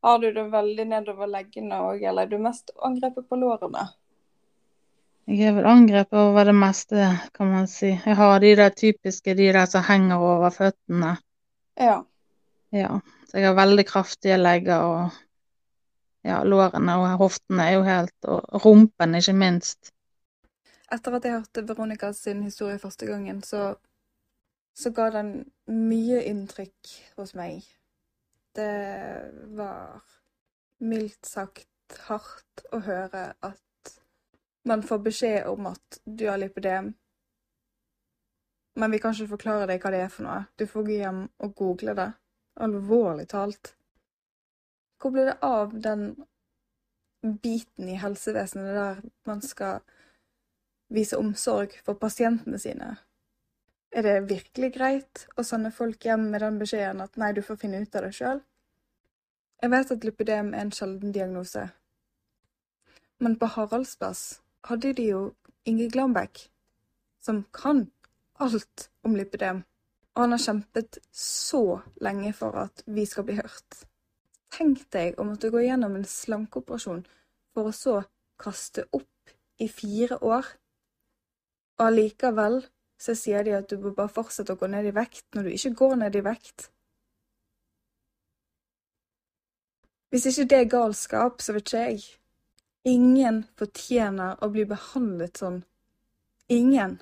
[0.00, 3.88] Har du det veldig nedover leggene òg, eller er du mest angrepet på lårene?
[5.28, 7.90] Jeg er vel angrepet over det meste, kan man si.
[7.92, 11.16] Jeg har de der typiske, de der som henger over føttene.
[11.76, 11.98] Ja.
[12.72, 13.00] Ja.
[13.28, 15.18] Så jeg har veldig kraftige legger, og
[16.24, 19.92] ja, lårene og hoftene er jo helt Og rumpen, ikke minst.
[20.92, 23.74] Etter at jeg hørte Veronica sin historie første gangen, så
[24.78, 25.32] så ga den
[25.66, 27.64] mye inntrykk hos meg.
[28.54, 28.70] Det
[29.58, 30.04] var
[30.78, 33.92] mildt sagt hardt å høre at
[34.68, 36.92] man får beskjed om at du har lipidem,
[38.78, 40.42] men vi kan ikke forklare deg hva det er for noe.
[40.54, 42.10] Du får gå hjem og google det.
[42.62, 43.72] Alvorlig talt.
[44.98, 46.12] Hvor ble det av den
[47.42, 49.82] biten i helsevesenet der man skal
[50.94, 52.94] vise omsorg for pasientene sine?
[53.90, 57.60] Er det virkelig greit å sende folk hjem med den beskjeden at nei, du får
[57.62, 58.42] finne ut av det sjøl?
[59.62, 61.64] Jeg vet at lipidem er en sjelden diagnose,
[63.18, 65.22] men på Haraldsplass hadde de jo
[65.66, 66.44] Inge Glambekk,
[67.24, 67.88] som kan
[68.38, 69.64] alt om lipidem,
[70.14, 73.82] og han har kjempet så lenge for at vi skal bli hørt.
[74.54, 77.02] Tenk deg å måtte gå gjennom en slankeoperasjon
[77.54, 77.98] for å så
[78.38, 80.46] kaste opp i fire år,
[81.78, 82.62] og allikevel
[82.98, 85.54] så sier de at du bør bare fortsette å gå ned i vekt når du
[85.54, 86.68] ikke går ned i vekt.
[90.10, 92.04] Hvis ikke det er galskap, så vet ikke jeg.
[92.88, 95.60] Ingen fortjener å bli behandlet sånn.
[96.48, 96.96] Ingen.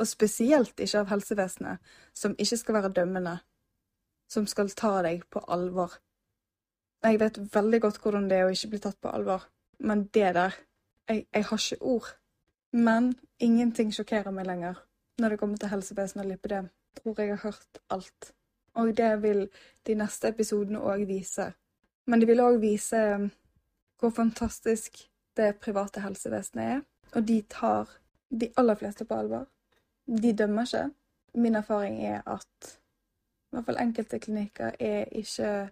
[0.00, 1.82] Og spesielt ikke av helsevesenet,
[2.16, 3.36] som ikke skal være dømmende.
[4.28, 5.98] Som skal ta deg på alvor.
[7.04, 9.44] Jeg vet veldig godt hvordan det er å ikke bli tatt på alvor,
[9.78, 10.56] men det der
[11.08, 12.08] Jeg, jeg har ikke ord.
[12.72, 14.87] Men ingenting sjokkerer meg lenger
[15.18, 16.68] når det kommer til helsevesenet og lipidem.
[16.98, 18.32] Tror jeg har hørt alt.
[18.74, 19.48] Og det vil
[19.86, 21.52] de neste episodene òg vise.
[22.06, 23.30] Men de vil òg vise um,
[23.98, 26.80] hvor fantastisk det private helsevesenet er.
[27.14, 27.90] Og de tar
[28.30, 29.46] de aller fleste på alvor.
[30.06, 30.90] De dømmer ikke.
[31.34, 32.78] Min erfaring er at
[33.48, 35.70] i hvert fall enkelte klinikker er ikke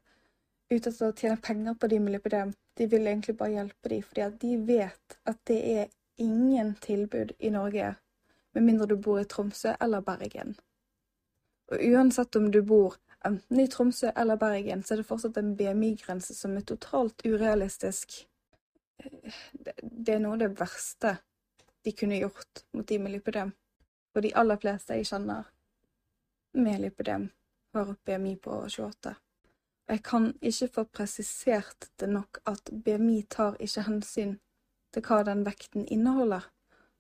[0.71, 2.53] ute etter å tjene penger på de med lipidem.
[2.77, 5.87] De vil egentlig bare hjelpe dem, fordi de vet at det er
[6.19, 7.95] ingen tilbud i Norge
[8.57, 10.55] med mindre du bor i Tromsø eller Bergen.
[11.69, 15.53] Og uansett om du bor enten i Tromsø eller Bergen, så er det fortsatt en
[15.59, 18.23] BMI-grense som er totalt urealistisk.
[19.05, 21.19] Det er noe av det verste
[21.85, 23.53] de kunne gjort mot de med lipidem.
[24.17, 25.53] Og de aller fleste jeg kjenner
[26.57, 27.29] med lipidem,
[27.77, 29.13] har BMI på 28.
[29.87, 34.39] Og jeg kan ikke få presisert det nok at BMI tar ikke hensyn
[34.95, 36.49] til hva den vekten inneholder.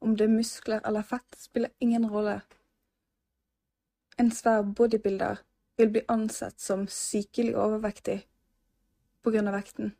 [0.00, 2.40] Om det er muskler eller fett, spiller ingen rolle.
[4.18, 5.42] En svær bodybuilder
[5.76, 8.20] vil bli ansett som sykelig overvektig
[9.22, 9.94] på grunn av vekten.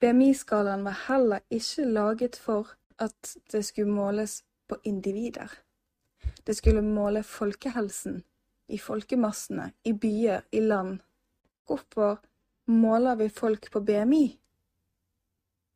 [0.00, 5.50] BMI-skalaen var heller ikke laget for at det skulle måles på individer.
[6.46, 8.22] Det skulle måle folkehelsen
[8.68, 10.98] i folkemassene, i byer, i land.
[11.66, 12.20] Hvorfor
[12.66, 14.38] måler vi folk på BMI?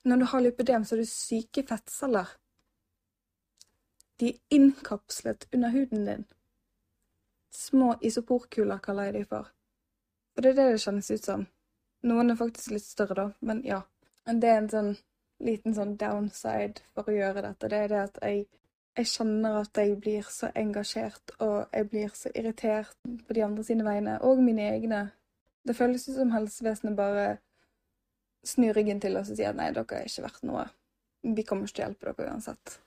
[0.04, 2.28] Når du har lipidem, så har du syke fettceller.
[4.20, 6.24] De er innkapslet under huden din.
[7.52, 9.52] Små isoporkuler kaller jeg de for.
[10.36, 11.46] Og det er det det kjennes ut som.
[12.08, 13.82] Noen er faktisk litt større, da, men ja.
[14.26, 14.92] Det er en sånn
[15.42, 17.70] liten sånn downside for å gjøre dette.
[17.70, 18.44] Det er det at jeg,
[18.98, 22.96] jeg kjenner at jeg blir så engasjert, og jeg blir så irritert
[23.26, 25.02] på de andre sine vegne, og mine egne.
[25.66, 27.26] Det føles ut som helsevesenet bare
[28.46, 30.64] snur ryggen til oss og sier at nei, dere er ikke verdt noe.
[31.22, 32.78] Vi kommer ikke til å hjelpe dere uansett.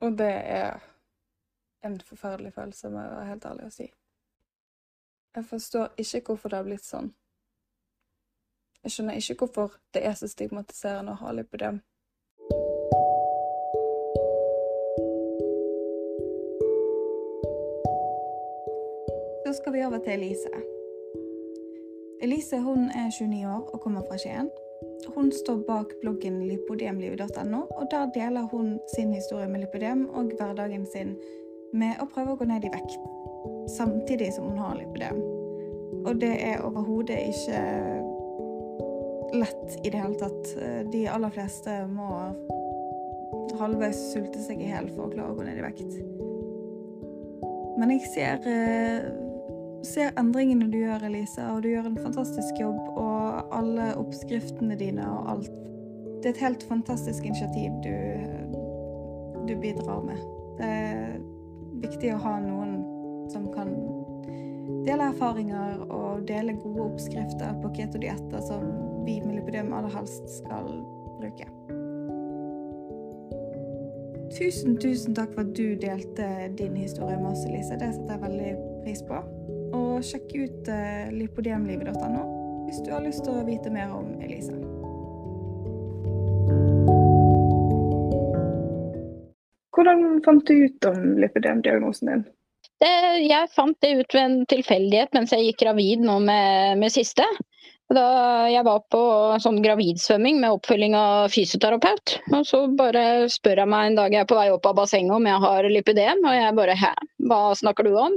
[0.00, 0.80] Og det er
[1.84, 3.88] en forferdelig følelse, må jeg være helt ærlig å si.
[5.36, 7.12] Jeg forstår ikke hvorfor det har blitt sånn.
[8.82, 11.82] Jeg skjønner ikke hvorfor det er så stigmatiserende å ha lipidem.
[19.44, 20.64] Så skal vi over til Elise.
[22.24, 24.50] Elise hun er 29 år og kommer fra Skien.
[25.14, 30.86] Hun står bak bloggen lipodemlivet.no, og der deler hun sin historie med lipodem og hverdagen
[30.92, 31.16] sin
[31.76, 32.96] med å prøve å gå ned i vekt,
[33.76, 35.20] samtidig som hun har lipodem.
[36.00, 37.60] Og det er overhodet ikke
[39.36, 40.54] lett i det hele tatt.
[40.92, 42.10] De aller fleste må
[43.60, 45.92] halvveis sulte seg i hjel for å klare å gå ned i vekt.
[47.80, 49.06] Men jeg ser, eh,
[49.86, 52.80] ser endringene du gjør, Elise, og du gjør en fantastisk jobb.
[52.96, 53.09] og
[53.54, 55.56] alle oppskriftene dine og alt.
[56.20, 57.94] det er et helt fantastisk initiativ du,
[59.48, 60.20] du bidrar med.
[60.58, 61.14] Det er
[61.80, 62.74] viktig å ha noen
[63.32, 63.72] som kan
[64.84, 68.66] dele erfaringer og dele gode oppskrifter på ketodietter som
[69.06, 70.68] vi med lipidem aller helst skal
[71.20, 71.48] bruke.
[74.30, 76.26] Tusen, tusen takk for at du delte
[76.58, 77.80] din historie med oss, Elise.
[77.80, 78.52] Det setter jeg veldig
[78.84, 79.22] pris på.
[79.74, 82.39] Og sjekk ut uh, lipodemlivet.no
[82.70, 84.54] hvis du har lyst til å vite mer om Elise.
[89.74, 92.28] Hvordan fant du ut om lipidem-diagnosen din?
[92.80, 97.26] jeg fant det ut ved en tilfeldighet mens jeg gikk gravid nå med, med siste.
[97.92, 98.04] Da
[98.48, 99.02] jeg var på
[99.42, 102.14] sånn gravidsvømming med oppfølging av fysioterapeut.
[102.30, 105.16] Og så bare spør jeg meg en dag jeg er på vei opp av bassenget
[105.16, 106.94] om jeg har lipidem, og jeg bare hæ,
[107.26, 108.16] hva snakker du om?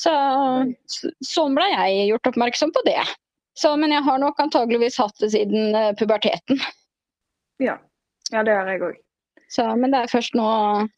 [0.00, 0.16] Så
[1.28, 3.04] sånn ble jeg gjort oppmerksom på det.
[3.56, 6.60] Så, men jeg har nok antageligvis hatt det siden eh, puberteten.
[7.62, 7.78] Ja,
[8.32, 9.02] ja det har jeg òg.
[9.80, 10.46] men det er først nå,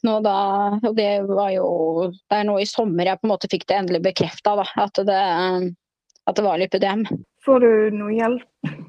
[0.02, 0.38] nå, da
[0.80, 1.68] Og det var jo
[2.10, 6.36] Det er nå i sommer jeg på en måte fikk det endelig bekrefta, at, at
[6.36, 7.06] det var lipidem.
[7.48, 8.42] Får du noe hjelp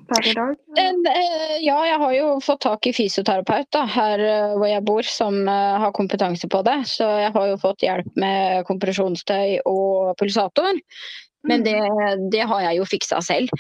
[0.10, 0.56] per i dag?
[0.82, 5.08] Eh, ja, jeg har jo fått tak i fysioterapeut da, her eh, hvor jeg bor,
[5.08, 6.76] som eh, har kompetanse på det.
[6.90, 10.82] Så jeg har jo fått hjelp med kompresjonstøy og pulsator.
[11.48, 12.30] Men det, mm.
[12.34, 13.52] det har jeg jo fiksa selv.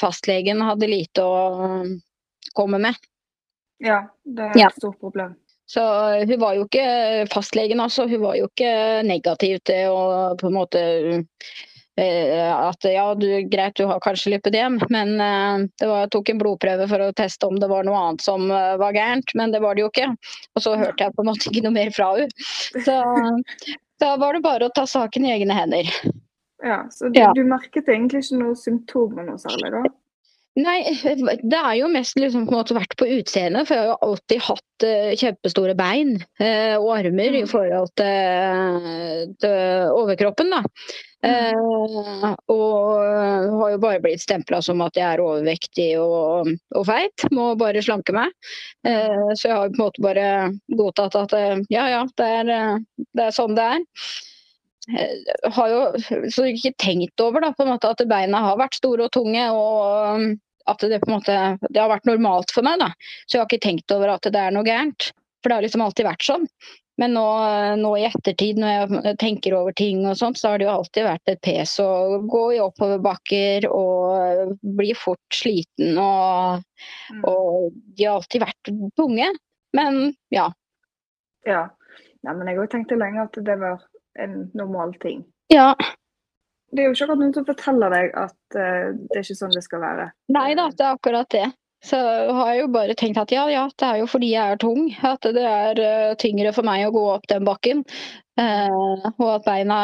[0.00, 1.38] Fastlegen hadde lite å
[2.52, 2.98] komme med.
[3.80, 4.68] Ja, det er et ja.
[4.76, 5.32] stort problem.
[5.68, 5.82] Så
[6.28, 6.84] hun var jo ikke
[7.32, 8.06] fastlegen, altså.
[8.08, 8.70] Hun var jo ikke
[9.04, 10.04] negativ til å
[10.40, 10.84] på en måte
[11.98, 16.38] Eh, at ja, du, greit du har kanskje lipidem, men det var, jeg tok en
[16.38, 19.74] blodprøve for å teste om det var noe annet som var gærent, men det var
[19.74, 20.06] det jo ikke.
[20.54, 22.46] Og så hørte jeg på en måte ikke noe mer fra henne.
[22.86, 22.94] Så
[24.04, 25.90] da var det bare å ta saken i egne hender.
[26.64, 27.30] Ja, Så du, ja.
[27.34, 29.82] du merket egentlig ikke noe symptomer noe særlig da?
[30.58, 30.78] Nei,
[31.52, 33.68] det er jo mest liksom på en måte vært på utseendet.
[33.68, 37.38] For jeg har jo alltid hatt uh, kjempestore bein uh, og armer mm.
[37.42, 40.56] i forhold til, til overkroppen.
[40.56, 40.64] da.
[41.18, 42.22] Uh,
[42.54, 43.00] og
[43.58, 47.26] har jo bare blitt stempla som at jeg er overvektig og, og feit.
[47.34, 48.34] Må bare slanke meg.
[48.86, 50.28] Så jeg har på en måte bare
[50.78, 51.34] godtatt at
[51.74, 52.52] ja ja, det er,
[53.18, 53.82] det er, sånn det er.
[54.88, 55.80] Jeg har jo
[56.32, 59.48] så ikke tenkt over da, på en måte at beina har vært store og tunge.
[59.52, 61.36] og at det på en måte
[61.70, 62.80] det har vært normalt for meg.
[62.82, 62.90] da.
[63.26, 65.10] Så jeg har ikke tenkt over at det er noe gærent.
[65.40, 66.46] For det har liksom alltid vært sånn.
[66.98, 67.24] Men nå,
[67.78, 68.72] nå, i ettertid, når
[69.06, 72.18] jeg tenker over ting og sånt, så har det jo alltid vært et pes å
[72.26, 76.64] gå i oppoverbakker og bli fort sliten og,
[77.14, 77.22] mm.
[77.22, 79.30] og de har alltid vært tunge.
[79.78, 80.00] Men
[80.34, 80.48] ja.
[81.46, 81.68] Ja.
[82.26, 83.78] ja men jeg òg tenkte lenge at det var
[84.18, 85.22] en normal ting.
[85.52, 85.72] Ja.
[86.72, 89.56] Det er jo ikke akkurat noen som forteller deg at uh, det er ikke sånn
[89.56, 90.10] det skal være.
[90.34, 91.46] Nei da, det er akkurat det.
[91.86, 91.96] Så
[92.34, 94.88] har jeg jo bare tenkt at ja, ja, det er jo fordi jeg er tung.
[95.06, 97.84] At det er uh, tyngre for meg å gå opp den bakken.
[98.38, 99.80] Uh, og at beina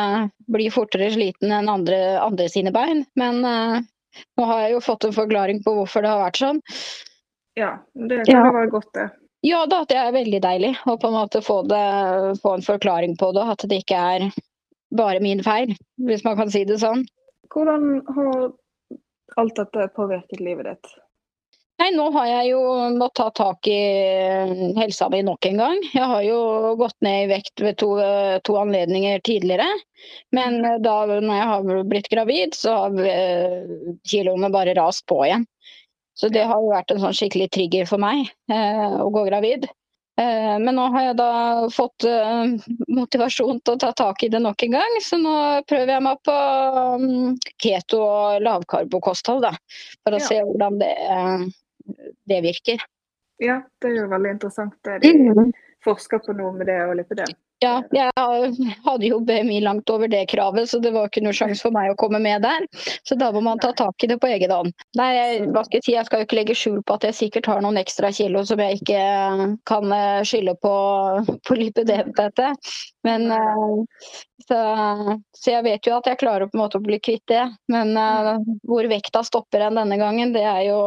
[0.50, 3.06] blir fortere sliten enn andre, andre sine bein.
[3.18, 6.60] Men nå har jeg jo fått en forklaring på hvorfor det har vært sånn.
[7.58, 8.50] Ja, det kan ja.
[8.50, 9.08] være godt, det.
[9.44, 11.84] Ja da, det er veldig deilig å på en måte få, det,
[12.40, 13.44] få en forklaring på det.
[13.54, 14.28] At det ikke er
[14.94, 17.04] bare min feil, hvis man kan si det sånn.
[17.52, 18.46] Hvordan har
[19.36, 20.94] alt dette påvirket livet ditt?
[21.82, 22.60] Nei, nå har jeg jo
[22.94, 25.80] måttet ta tak i eh, helsa mi nok en gang.
[25.90, 26.38] Jeg har jo
[26.78, 27.88] gått ned i vekt ved to,
[28.46, 29.66] to anledninger tidligere.
[30.32, 33.66] Men eh, da når jeg har blitt gravid, så har eh,
[34.06, 35.48] kiloene bare rast på igjen.
[36.14, 39.66] Så det har jo vært en sånn skikkelig trigger for meg eh, å gå gravid.
[40.20, 41.30] Eh, men nå har jeg da
[41.74, 42.54] fått eh,
[42.86, 45.34] motivasjon til å ta tak i det nok en gang, så nå
[45.66, 46.36] prøver jeg meg på
[47.02, 49.52] um, keto og lavkarbokosthold, da.
[50.06, 50.28] For å ja.
[50.30, 50.94] se hvordan det
[52.24, 52.84] det virker.
[53.42, 55.50] Ja, det er jo veldig interessant det de mm.
[55.84, 57.34] forsker på noe med det og lipidem.
[57.64, 58.10] Ja, jeg
[58.84, 61.92] hadde jo BMI langt over det kravet, så det var ikke noe sjanse for meg
[61.92, 62.66] å komme med der.
[63.06, 64.74] Så da må man ta tak i det på egen hånd.
[64.98, 65.10] Nei,
[65.48, 67.64] hva skal jeg si, jeg skal jo ikke legge skjul på at jeg sikkert har
[67.64, 69.00] noen ekstra kilo som jeg ikke
[69.70, 70.74] kan eh, skylde på,
[71.48, 72.52] på lipidemtete.
[73.08, 74.08] Men eh,
[74.44, 74.60] så,
[75.32, 77.46] så, jeg vet jo at jeg klarer på en måte å bli kvitt det.
[77.72, 77.96] Men
[78.68, 80.80] hvor vekta stopper en denne gangen, det er jo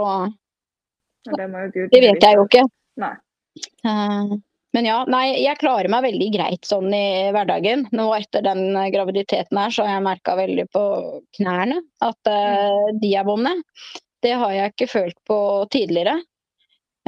[1.27, 1.47] det,
[1.91, 2.67] det vet jeg jo ikke.
[3.01, 3.15] Nei.
[4.77, 7.87] Men ja, nei, jeg klarer meg veldig greit sånn i hverdagen.
[7.97, 10.83] Nå etter den graviditeten her, så har jeg merka veldig på
[11.39, 13.55] knærne at uh, de er vonde.
[14.21, 15.39] Det har jeg ikke følt på
[15.73, 16.19] tidligere.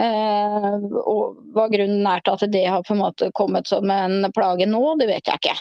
[0.01, 4.31] Uh, og hva grunnen er til at det har på en måte kommet som en
[4.33, 5.57] plage nå, det vet jeg ikke.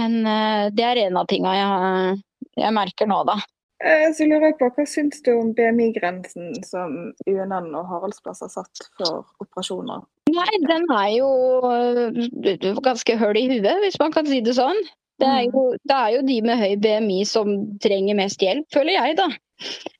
[0.00, 2.20] Men uh, det er en av tinga jeg,
[2.64, 3.36] jeg merker nå, da.
[3.84, 6.96] Eh, Så lurer jeg på, Hva syns du om BMI-grensen som
[7.28, 10.08] UNN og Haraldsplass har satt for operasjoner?
[10.30, 11.28] Nei, den er jo
[11.66, 14.78] øh, ganske høl i huet, hvis man kan si det sånn.
[15.20, 17.50] Det er, jo, det er jo de med høy BMI som
[17.84, 19.26] trenger mest hjelp, føler jeg, da.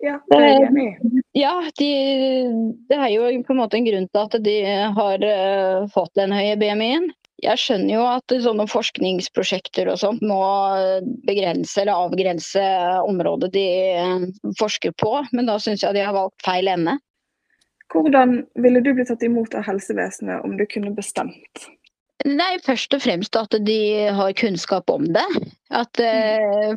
[0.00, 0.86] Ja, det er enig.
[1.36, 1.88] Ja, de,
[2.88, 4.54] det er jo på en måte en grunn til at de
[4.96, 7.10] har øh, fått den høye BMI-en.
[7.40, 10.40] Jeg skjønner jo at sånne forskningsprosjekter og sånt må
[11.28, 12.64] begrense eller avgrense
[13.00, 13.68] området de
[14.00, 14.26] øh,
[14.60, 16.98] forsker på, men da syns jeg de har valgt feil ende.
[17.90, 21.68] Hvordan ville du blitt tatt imot av helsevesenet om du kunne bestemt?
[22.28, 23.78] Nei, først og fremst at de
[24.12, 25.24] har kunnskap om det.
[25.72, 26.74] At, eh,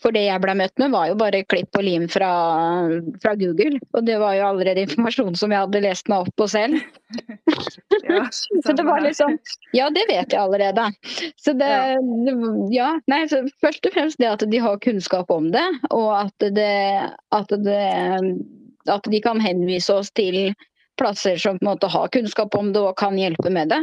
[0.00, 2.30] for det jeg ble møtt med, var jo bare klipp og lim fra,
[3.20, 3.76] fra Google.
[3.92, 6.80] Og det var jo allerede informasjon som jeg hadde lest meg opp på selv.
[8.06, 8.22] Ja,
[8.64, 9.32] Så det var liksom
[9.74, 10.84] Ja, det vet jeg allerede.
[11.42, 11.70] Så det
[12.74, 12.92] Ja.
[13.10, 16.70] Nei, så først og fremst det at de har kunnskap om det, og at det
[17.34, 17.82] At, det,
[18.92, 20.54] at de kan henvise oss til
[20.98, 23.82] plasser som på en måte har kunnskap om det og kan hjelpe med det.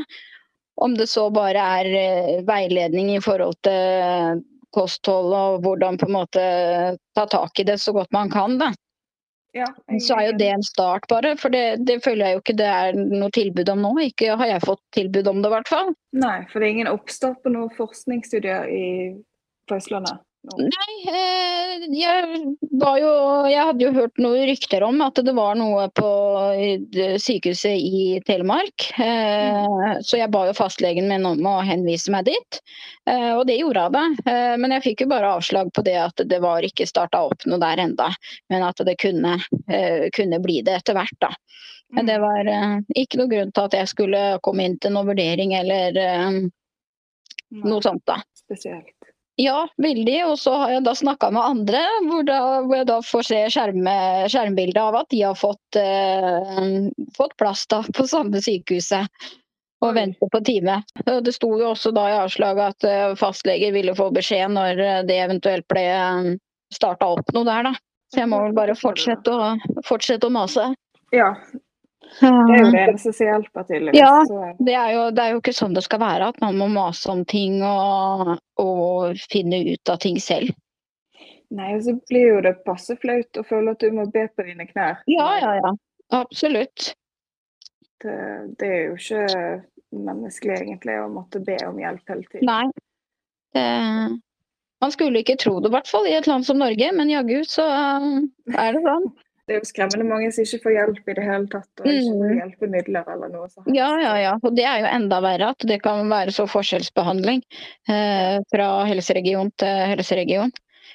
[0.82, 4.42] Om det så bare er eh, veiledning i forhold til
[4.74, 6.46] kosthold og hvordan på en måte
[7.14, 8.72] ta tak i det så godt man kan, da.
[9.54, 11.36] Ja, jeg Så er jo det en start, bare.
[11.38, 13.92] For det, det føler jeg jo ikke det er noe tilbud om nå.
[14.08, 15.92] Ikke har jeg fått tilbud om det, i hvert fall.
[16.18, 18.88] Nei, for det er ingen oppstart på noen forskningsstudier i,
[19.70, 20.24] på Østlandet?
[20.44, 22.40] Nei, eh, jeg
[22.82, 23.12] var jo
[23.48, 26.10] Jeg hadde jo hørt noen rykter om at det var noe på
[26.52, 28.90] eh, sykehuset i Telemark.
[29.00, 32.60] Eh, Så jeg ba jo fastlegen min om å henvise meg dit,
[33.08, 34.18] og det gjorde hun.
[34.60, 37.62] Men jeg fikk jo bare avslag på det at det var ikke starta opp noe
[37.62, 38.10] der enda,
[38.52, 39.38] men at det kunne,
[40.16, 41.32] kunne bli det etter hvert, da.
[41.94, 45.12] Men det var eh, ikke noe grunn til at jeg skulle komme inn til noen
[45.12, 46.00] vurdering eller
[47.64, 48.20] noe sånt, da.
[48.44, 49.03] Spesielt.
[49.42, 50.18] Ja, veldig.
[50.30, 53.40] Og så har jeg da snakka med andre, hvor, da, hvor jeg da får se
[53.56, 53.96] skjerme,
[54.30, 59.10] skjermbildet av at de har fått, eh, fått plass da, på samme sykehuset.
[59.84, 60.78] Og venter på time.
[61.04, 65.02] Det sto jo også da i avslaget at eh, fastleger ville få beskjed når eh,
[65.10, 65.84] det eventuelt ble
[66.72, 67.74] starta opp noe der, da.
[68.14, 69.52] Så jeg må vel bare fortsette å,
[69.84, 70.70] fortsette å mase.
[71.12, 71.34] Ja,
[72.20, 74.00] det er jo det eneste som hjelper, tydeligvis.
[74.00, 74.50] Ja.
[74.60, 77.10] Det er, jo, det er jo ikke sånn det skal være, at man må mase
[77.14, 80.54] om ting og, og finne ut av ting selv.
[81.54, 84.46] nei, og så blir jo det passe flaut å føle at du må be på
[84.48, 85.02] dine knær.
[85.10, 85.74] Ja, ja, ja.
[86.14, 86.94] Absolutt.
[88.04, 88.18] Det,
[88.60, 89.26] det er jo ikke
[89.94, 92.50] menneskelig egentlig å måtte be om hjelp hele tiden.
[92.50, 92.66] Nei.
[93.54, 93.68] Det,
[94.84, 97.44] man skulle ikke tro det, i hvert fall i et land som Norge, men jaggu
[97.48, 99.06] så er det sånn.
[99.48, 102.04] Det er jo skremmende mange som ikke får hjelp i det hele tatt, og ikke
[102.06, 102.38] får Mm.
[102.40, 103.68] hjelpemidler eller noe sånt.
[103.76, 104.34] Ja, ja, ja.
[104.42, 107.42] Og det er jo enda verre at det kan være så forskjellsbehandling
[107.90, 110.54] eh, fra helseregion til helseregion.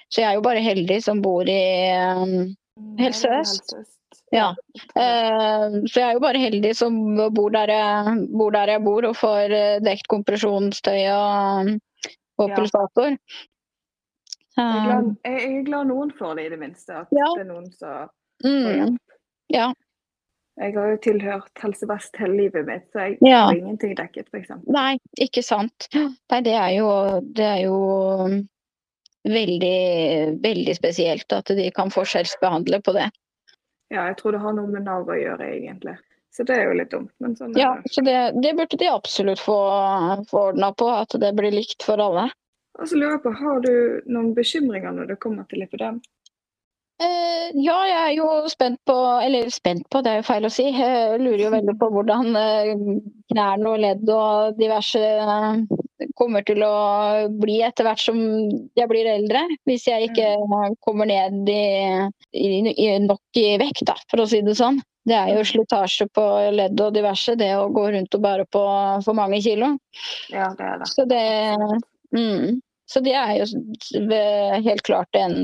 [0.09, 1.61] Så jeg er jo bare heldig som bor i
[1.92, 2.57] um,
[2.99, 3.74] Helse Øst.
[4.32, 4.55] Ja.
[4.96, 6.96] Eh, så jeg er jo bare heldig som
[7.36, 11.74] bor der jeg bor, der jeg bor og får eh, dekt kompresjonsstøy og,
[12.40, 13.12] og pulsator.
[13.12, 16.90] Jeg er, Eh, glad, jeg jeg er glad noen får det, i det minste.
[17.05, 17.28] At Ja.
[17.36, 18.09] det er noen som
[18.45, 18.99] mm, hjelp.
[19.55, 19.68] ja.
[20.59, 23.45] Jeg har jo tilhørt Helse Vest hele livet mitt, så jeg Ja.
[23.47, 24.49] har ingenting dekket, f.eks.
[24.66, 25.86] Nei, ikke sant.
[25.95, 26.89] Nei, det er jo,
[27.22, 27.76] det er jo
[29.28, 33.09] veldig, veldig spesielt at de kan forskjellsbehandle på det.
[33.93, 35.95] Ja, jeg tror det har noe med Nav å gjøre, egentlig.
[36.34, 37.91] Så det er jo litt dumt, men sånn Ja, det.
[37.95, 39.57] så det, det burde de absolutt få,
[40.28, 42.28] få ordna på, at det blir likt for alle.
[42.78, 43.72] Og så lurer jeg på, Har du
[44.07, 46.03] noen bekymringer når det kommer til lipidem?
[46.99, 50.51] Eh, ja, jeg er jo spent på Eller spent på, det er jo feil å
[50.51, 50.64] si.
[50.74, 52.72] Jeg lurer jo veldig på hvordan eh,
[53.30, 55.61] knærne og ledd og diverse eh,
[56.18, 56.74] kommer til å
[57.30, 59.44] bli etter hvert som jeg blir eldre.
[59.68, 60.32] Hvis jeg ikke
[60.82, 61.62] kommer ned i,
[62.34, 64.80] i, i nok i vekt, da, for å si det sånn.
[65.09, 68.64] Det er jo slitasje på ledd og diverse, det å gå rundt og bære på
[69.07, 69.70] for mange kilo.
[70.34, 70.90] Ja, det er det.
[70.90, 71.22] Så det,
[72.12, 72.59] mm,
[72.90, 73.46] så det er jo
[74.66, 75.38] helt klart en,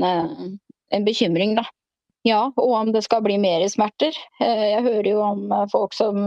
[0.93, 1.65] en bekymring, da.
[2.25, 4.15] Ja, og om det skal bli mer smerter.
[4.41, 6.17] Eh, Jeg hører jo om eh, folk som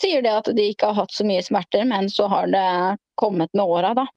[0.00, 3.52] sier det at de ikke har hatt så mye smerter, men så har det kommet
[3.54, 4.08] med åra, da.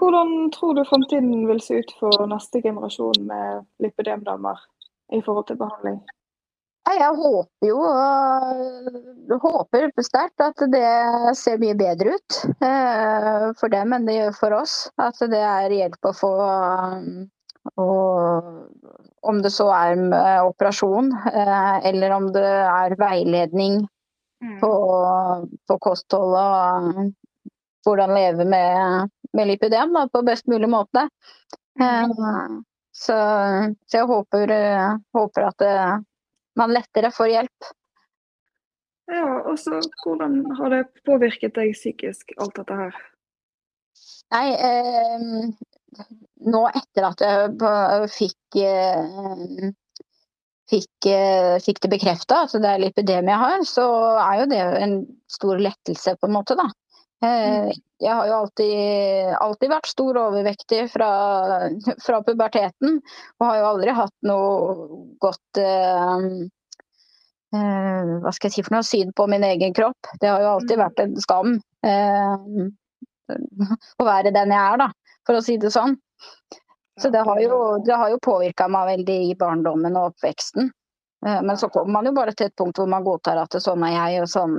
[0.00, 4.62] Hvordan tror du fremtiden vil se ut for neste generasjon med lipidemdamer
[5.12, 6.00] i forhold til behandling?
[6.88, 12.38] Jeg håper jo øh, håper sterkt at det ser mye bedre ut
[13.60, 14.76] for dem enn det gjør for oss.
[14.96, 16.32] At det er hjelp å få
[17.76, 23.82] og om det så er med operasjon øh, eller om det er veiledning
[24.60, 24.72] på,
[25.68, 27.12] på kosthold og
[27.84, 31.08] hvordan leve med, med lipidem da, på best mulig måte.
[31.80, 32.58] Eh,
[32.98, 33.14] Så,
[33.86, 35.74] så jeg håper, eh, håper at det,
[36.58, 37.66] man lettere får hjelp.
[39.06, 42.98] Ja, og så hvordan har det påvirket deg psykisk, alt dette her?
[44.34, 45.77] Nei, eh,
[46.48, 49.70] nå etter at jeg fikk eh,
[50.68, 53.86] Fikk, eh, fikk det bekrefta at det er lipidem jeg har, så
[54.20, 54.96] er jo det en
[55.32, 56.66] stor lettelse, på en måte, da.
[57.24, 57.70] Eh,
[58.04, 61.08] Jeg har jo alltid, alltid vært stor overvektig fra,
[62.04, 63.00] fra puberteten,
[63.40, 66.28] og har jo aldri hatt noe godt eh,
[67.56, 68.84] eh, Hva skal jeg si for noe?
[68.84, 70.12] Syn på min egen kropp.
[70.20, 70.84] Det har jo alltid Mm.
[70.84, 71.56] vært en skam
[71.88, 72.36] eh,
[73.98, 74.92] å være den jeg er, da,
[75.28, 75.98] for å si det sånn.
[76.98, 80.72] Så det har jo, det har jo påvirka meg veldig i barndommen og oppveksten.
[81.26, 83.84] Eh, Men så kommer man jo bare til et punkt hvor man godtar at sånn
[83.86, 84.56] er jeg, og sånn,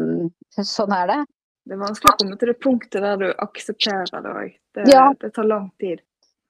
[0.56, 1.20] sånn er det.
[1.68, 4.56] Det er vanskelig å komme til det punktet der du aksepterer det òg.
[4.76, 5.10] Det, Ja.
[5.20, 6.02] det tar lang tid.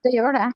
[0.04, 0.52] Det gjør det.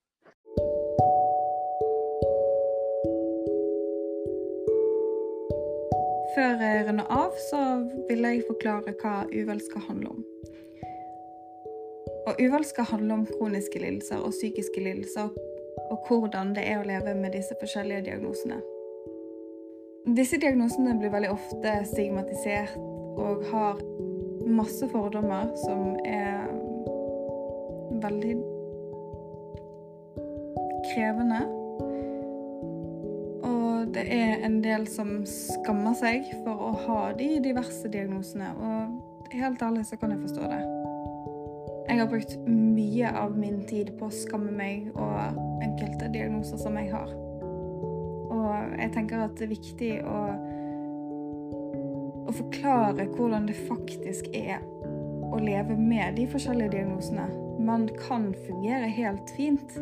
[6.35, 7.59] Før jeg runder av, så
[8.09, 10.23] vil jeg forklare hva uvel skal handle om.
[12.27, 15.27] Og Uvalg skal handle om kroniske lidelser og psykiske lidelser,
[15.91, 18.61] og hvordan det er å leve med disse forskjellige diagnosene.
[20.17, 22.75] Disse diagnosene blir veldig ofte stigmatisert
[23.19, 23.79] og har
[24.47, 26.47] masse fordommer som er
[28.03, 28.33] veldig
[30.91, 31.41] krevende.
[33.47, 38.53] Og det er en del som skammer seg for å ha de diverse diagnosene.
[38.59, 40.72] Og helt ærlig så kan jeg forstå det.
[41.87, 46.77] Jeg har brukt mye av min tid på å skamme meg og enkelte diagnoser som
[46.79, 47.11] jeg har.
[48.33, 50.21] Og jeg tenker at det er viktig å,
[52.29, 54.63] å forklare hvordan det faktisk er
[55.33, 57.27] å leve med de forskjellige diagnosene.
[57.63, 59.75] Man kan fungere helt fint.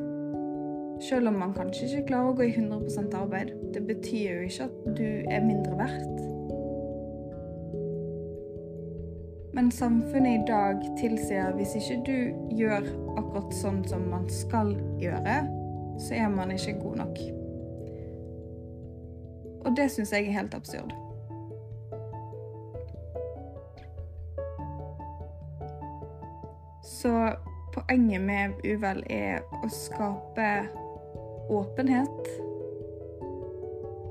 [1.02, 3.56] Selv om man kanskje ikke klarer å gå i 100 arbeid.
[3.74, 6.31] Det betyr jo ikke at du er mindre verdt.
[9.72, 12.18] Samfunnet i dag tilsier at hvis ikke du
[12.58, 12.84] gjør
[13.18, 15.38] akkurat sånn som man skal gjøre,
[16.02, 17.22] så er man ikke god nok.
[19.66, 20.92] Og det syns jeg er helt absurd.
[26.84, 27.14] Så
[27.74, 30.50] poenget med uvel er å skape
[31.52, 32.30] åpenhet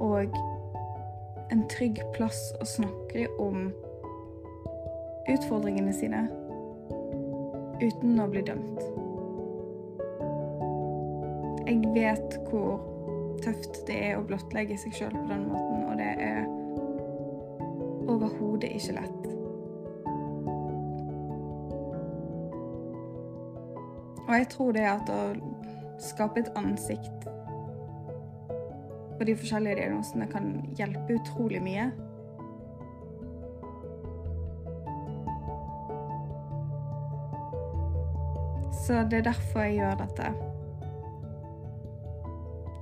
[0.00, 0.40] og
[1.52, 3.68] en trygg plass å snakke om
[5.28, 6.24] utfordringene sine
[7.80, 8.80] uten å bli dømt.
[11.68, 12.80] Jeg vet hvor
[13.44, 16.44] tøft det er å blottlegge seg sjøl på den måten, og det er
[18.10, 19.30] overhodet ikke lett.
[24.26, 25.22] Og jeg tror det at å
[26.00, 27.26] skape et ansikt
[29.18, 31.90] på de forskjellige diagnosene kan hjelpe utrolig mye.
[38.90, 40.28] Så det er derfor jeg gjør dette.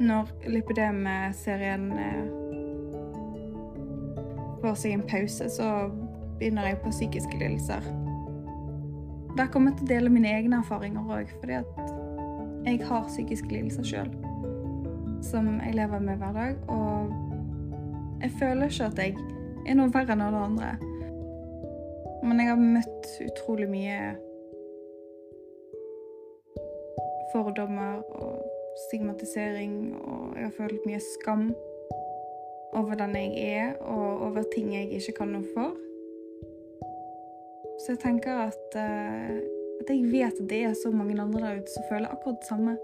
[0.01, 2.29] Når lipidem-serien eh,
[4.63, 5.67] får seg en pause, så
[6.39, 7.85] begynner jeg på psykiske lidelser.
[9.37, 11.83] Der kommer jeg til å dele mine egne erfaringer òg, fordi at
[12.65, 14.09] jeg har psykiske lidelser sjøl.
[15.21, 16.55] Som jeg lever med hver dag.
[16.73, 17.13] Og
[18.23, 19.13] jeg føler ikke at jeg
[19.67, 20.73] er noe verre enn alle andre.
[22.25, 24.01] Men jeg har møtt utrolig mye
[27.33, 28.45] fordommer og
[28.87, 31.51] stigmatisering, og jeg har følt mye skam
[32.73, 35.77] over den jeg er, og over ting jeg ikke kan noe for.
[37.79, 39.37] Så jeg tenker at, uh,
[39.81, 42.49] at jeg vet at det er så mange andre der ute som føler akkurat det
[42.49, 42.77] samme.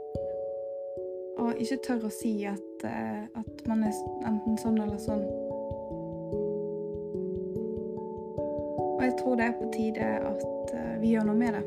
[1.39, 3.95] Og ikke tør å si at, uh, at man er
[4.27, 5.25] enten sånn eller sånn.
[8.95, 11.65] Og jeg tror det er på tide at uh, vi gjør noe med det.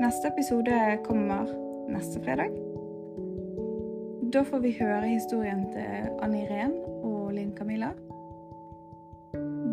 [0.00, 1.44] Neste episode kommer
[1.88, 2.48] neste fredag.
[4.32, 6.72] Da får vi høre historien til Anne Irén
[7.04, 7.90] og Linn Camilla.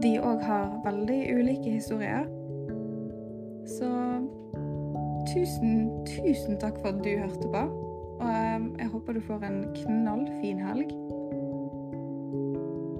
[0.03, 2.27] De òg har veldig ulike historier.
[3.77, 3.87] Så
[5.31, 7.61] tusen, tusen takk for at du hørte på.
[8.17, 10.91] Og eh, jeg håper du får en knallfin helg.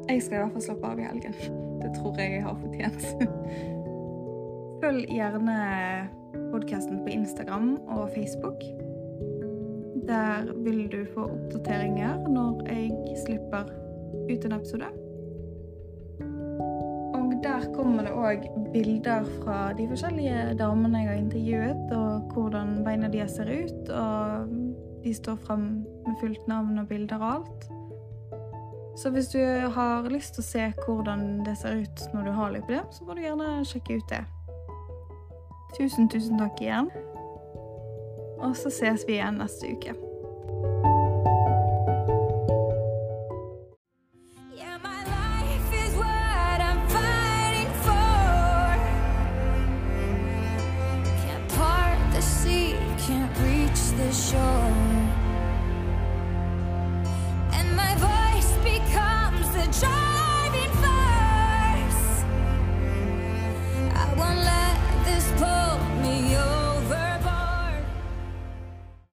[0.07, 1.35] Jeg skal i hvert fall slappe av i helgen.
[1.83, 3.03] Det tror jeg jeg har fortjent.
[4.81, 5.57] Følg gjerne
[6.51, 8.61] podkasten på Instagram og Facebook.
[10.07, 12.91] Der vil du få oppdateringer når jeg
[13.25, 13.63] slipper
[14.31, 14.89] ut en episode.
[17.13, 22.83] Og der kommer det òg bilder fra de forskjellige damene jeg har intervjuet, og hvordan
[22.85, 24.47] beina de ser ut, og
[25.03, 25.67] de står frem
[26.07, 27.69] med fullt navn og bilder og alt.
[28.97, 29.39] Så hvis du
[29.75, 33.05] har lyst til å se hvordan det ser ut når du har litt problem, så
[33.05, 34.23] må du gjerne sjekke ut det.
[35.75, 36.91] Tusen, tusen takk igjen.
[38.37, 40.06] Og så ses vi igjen neste uke.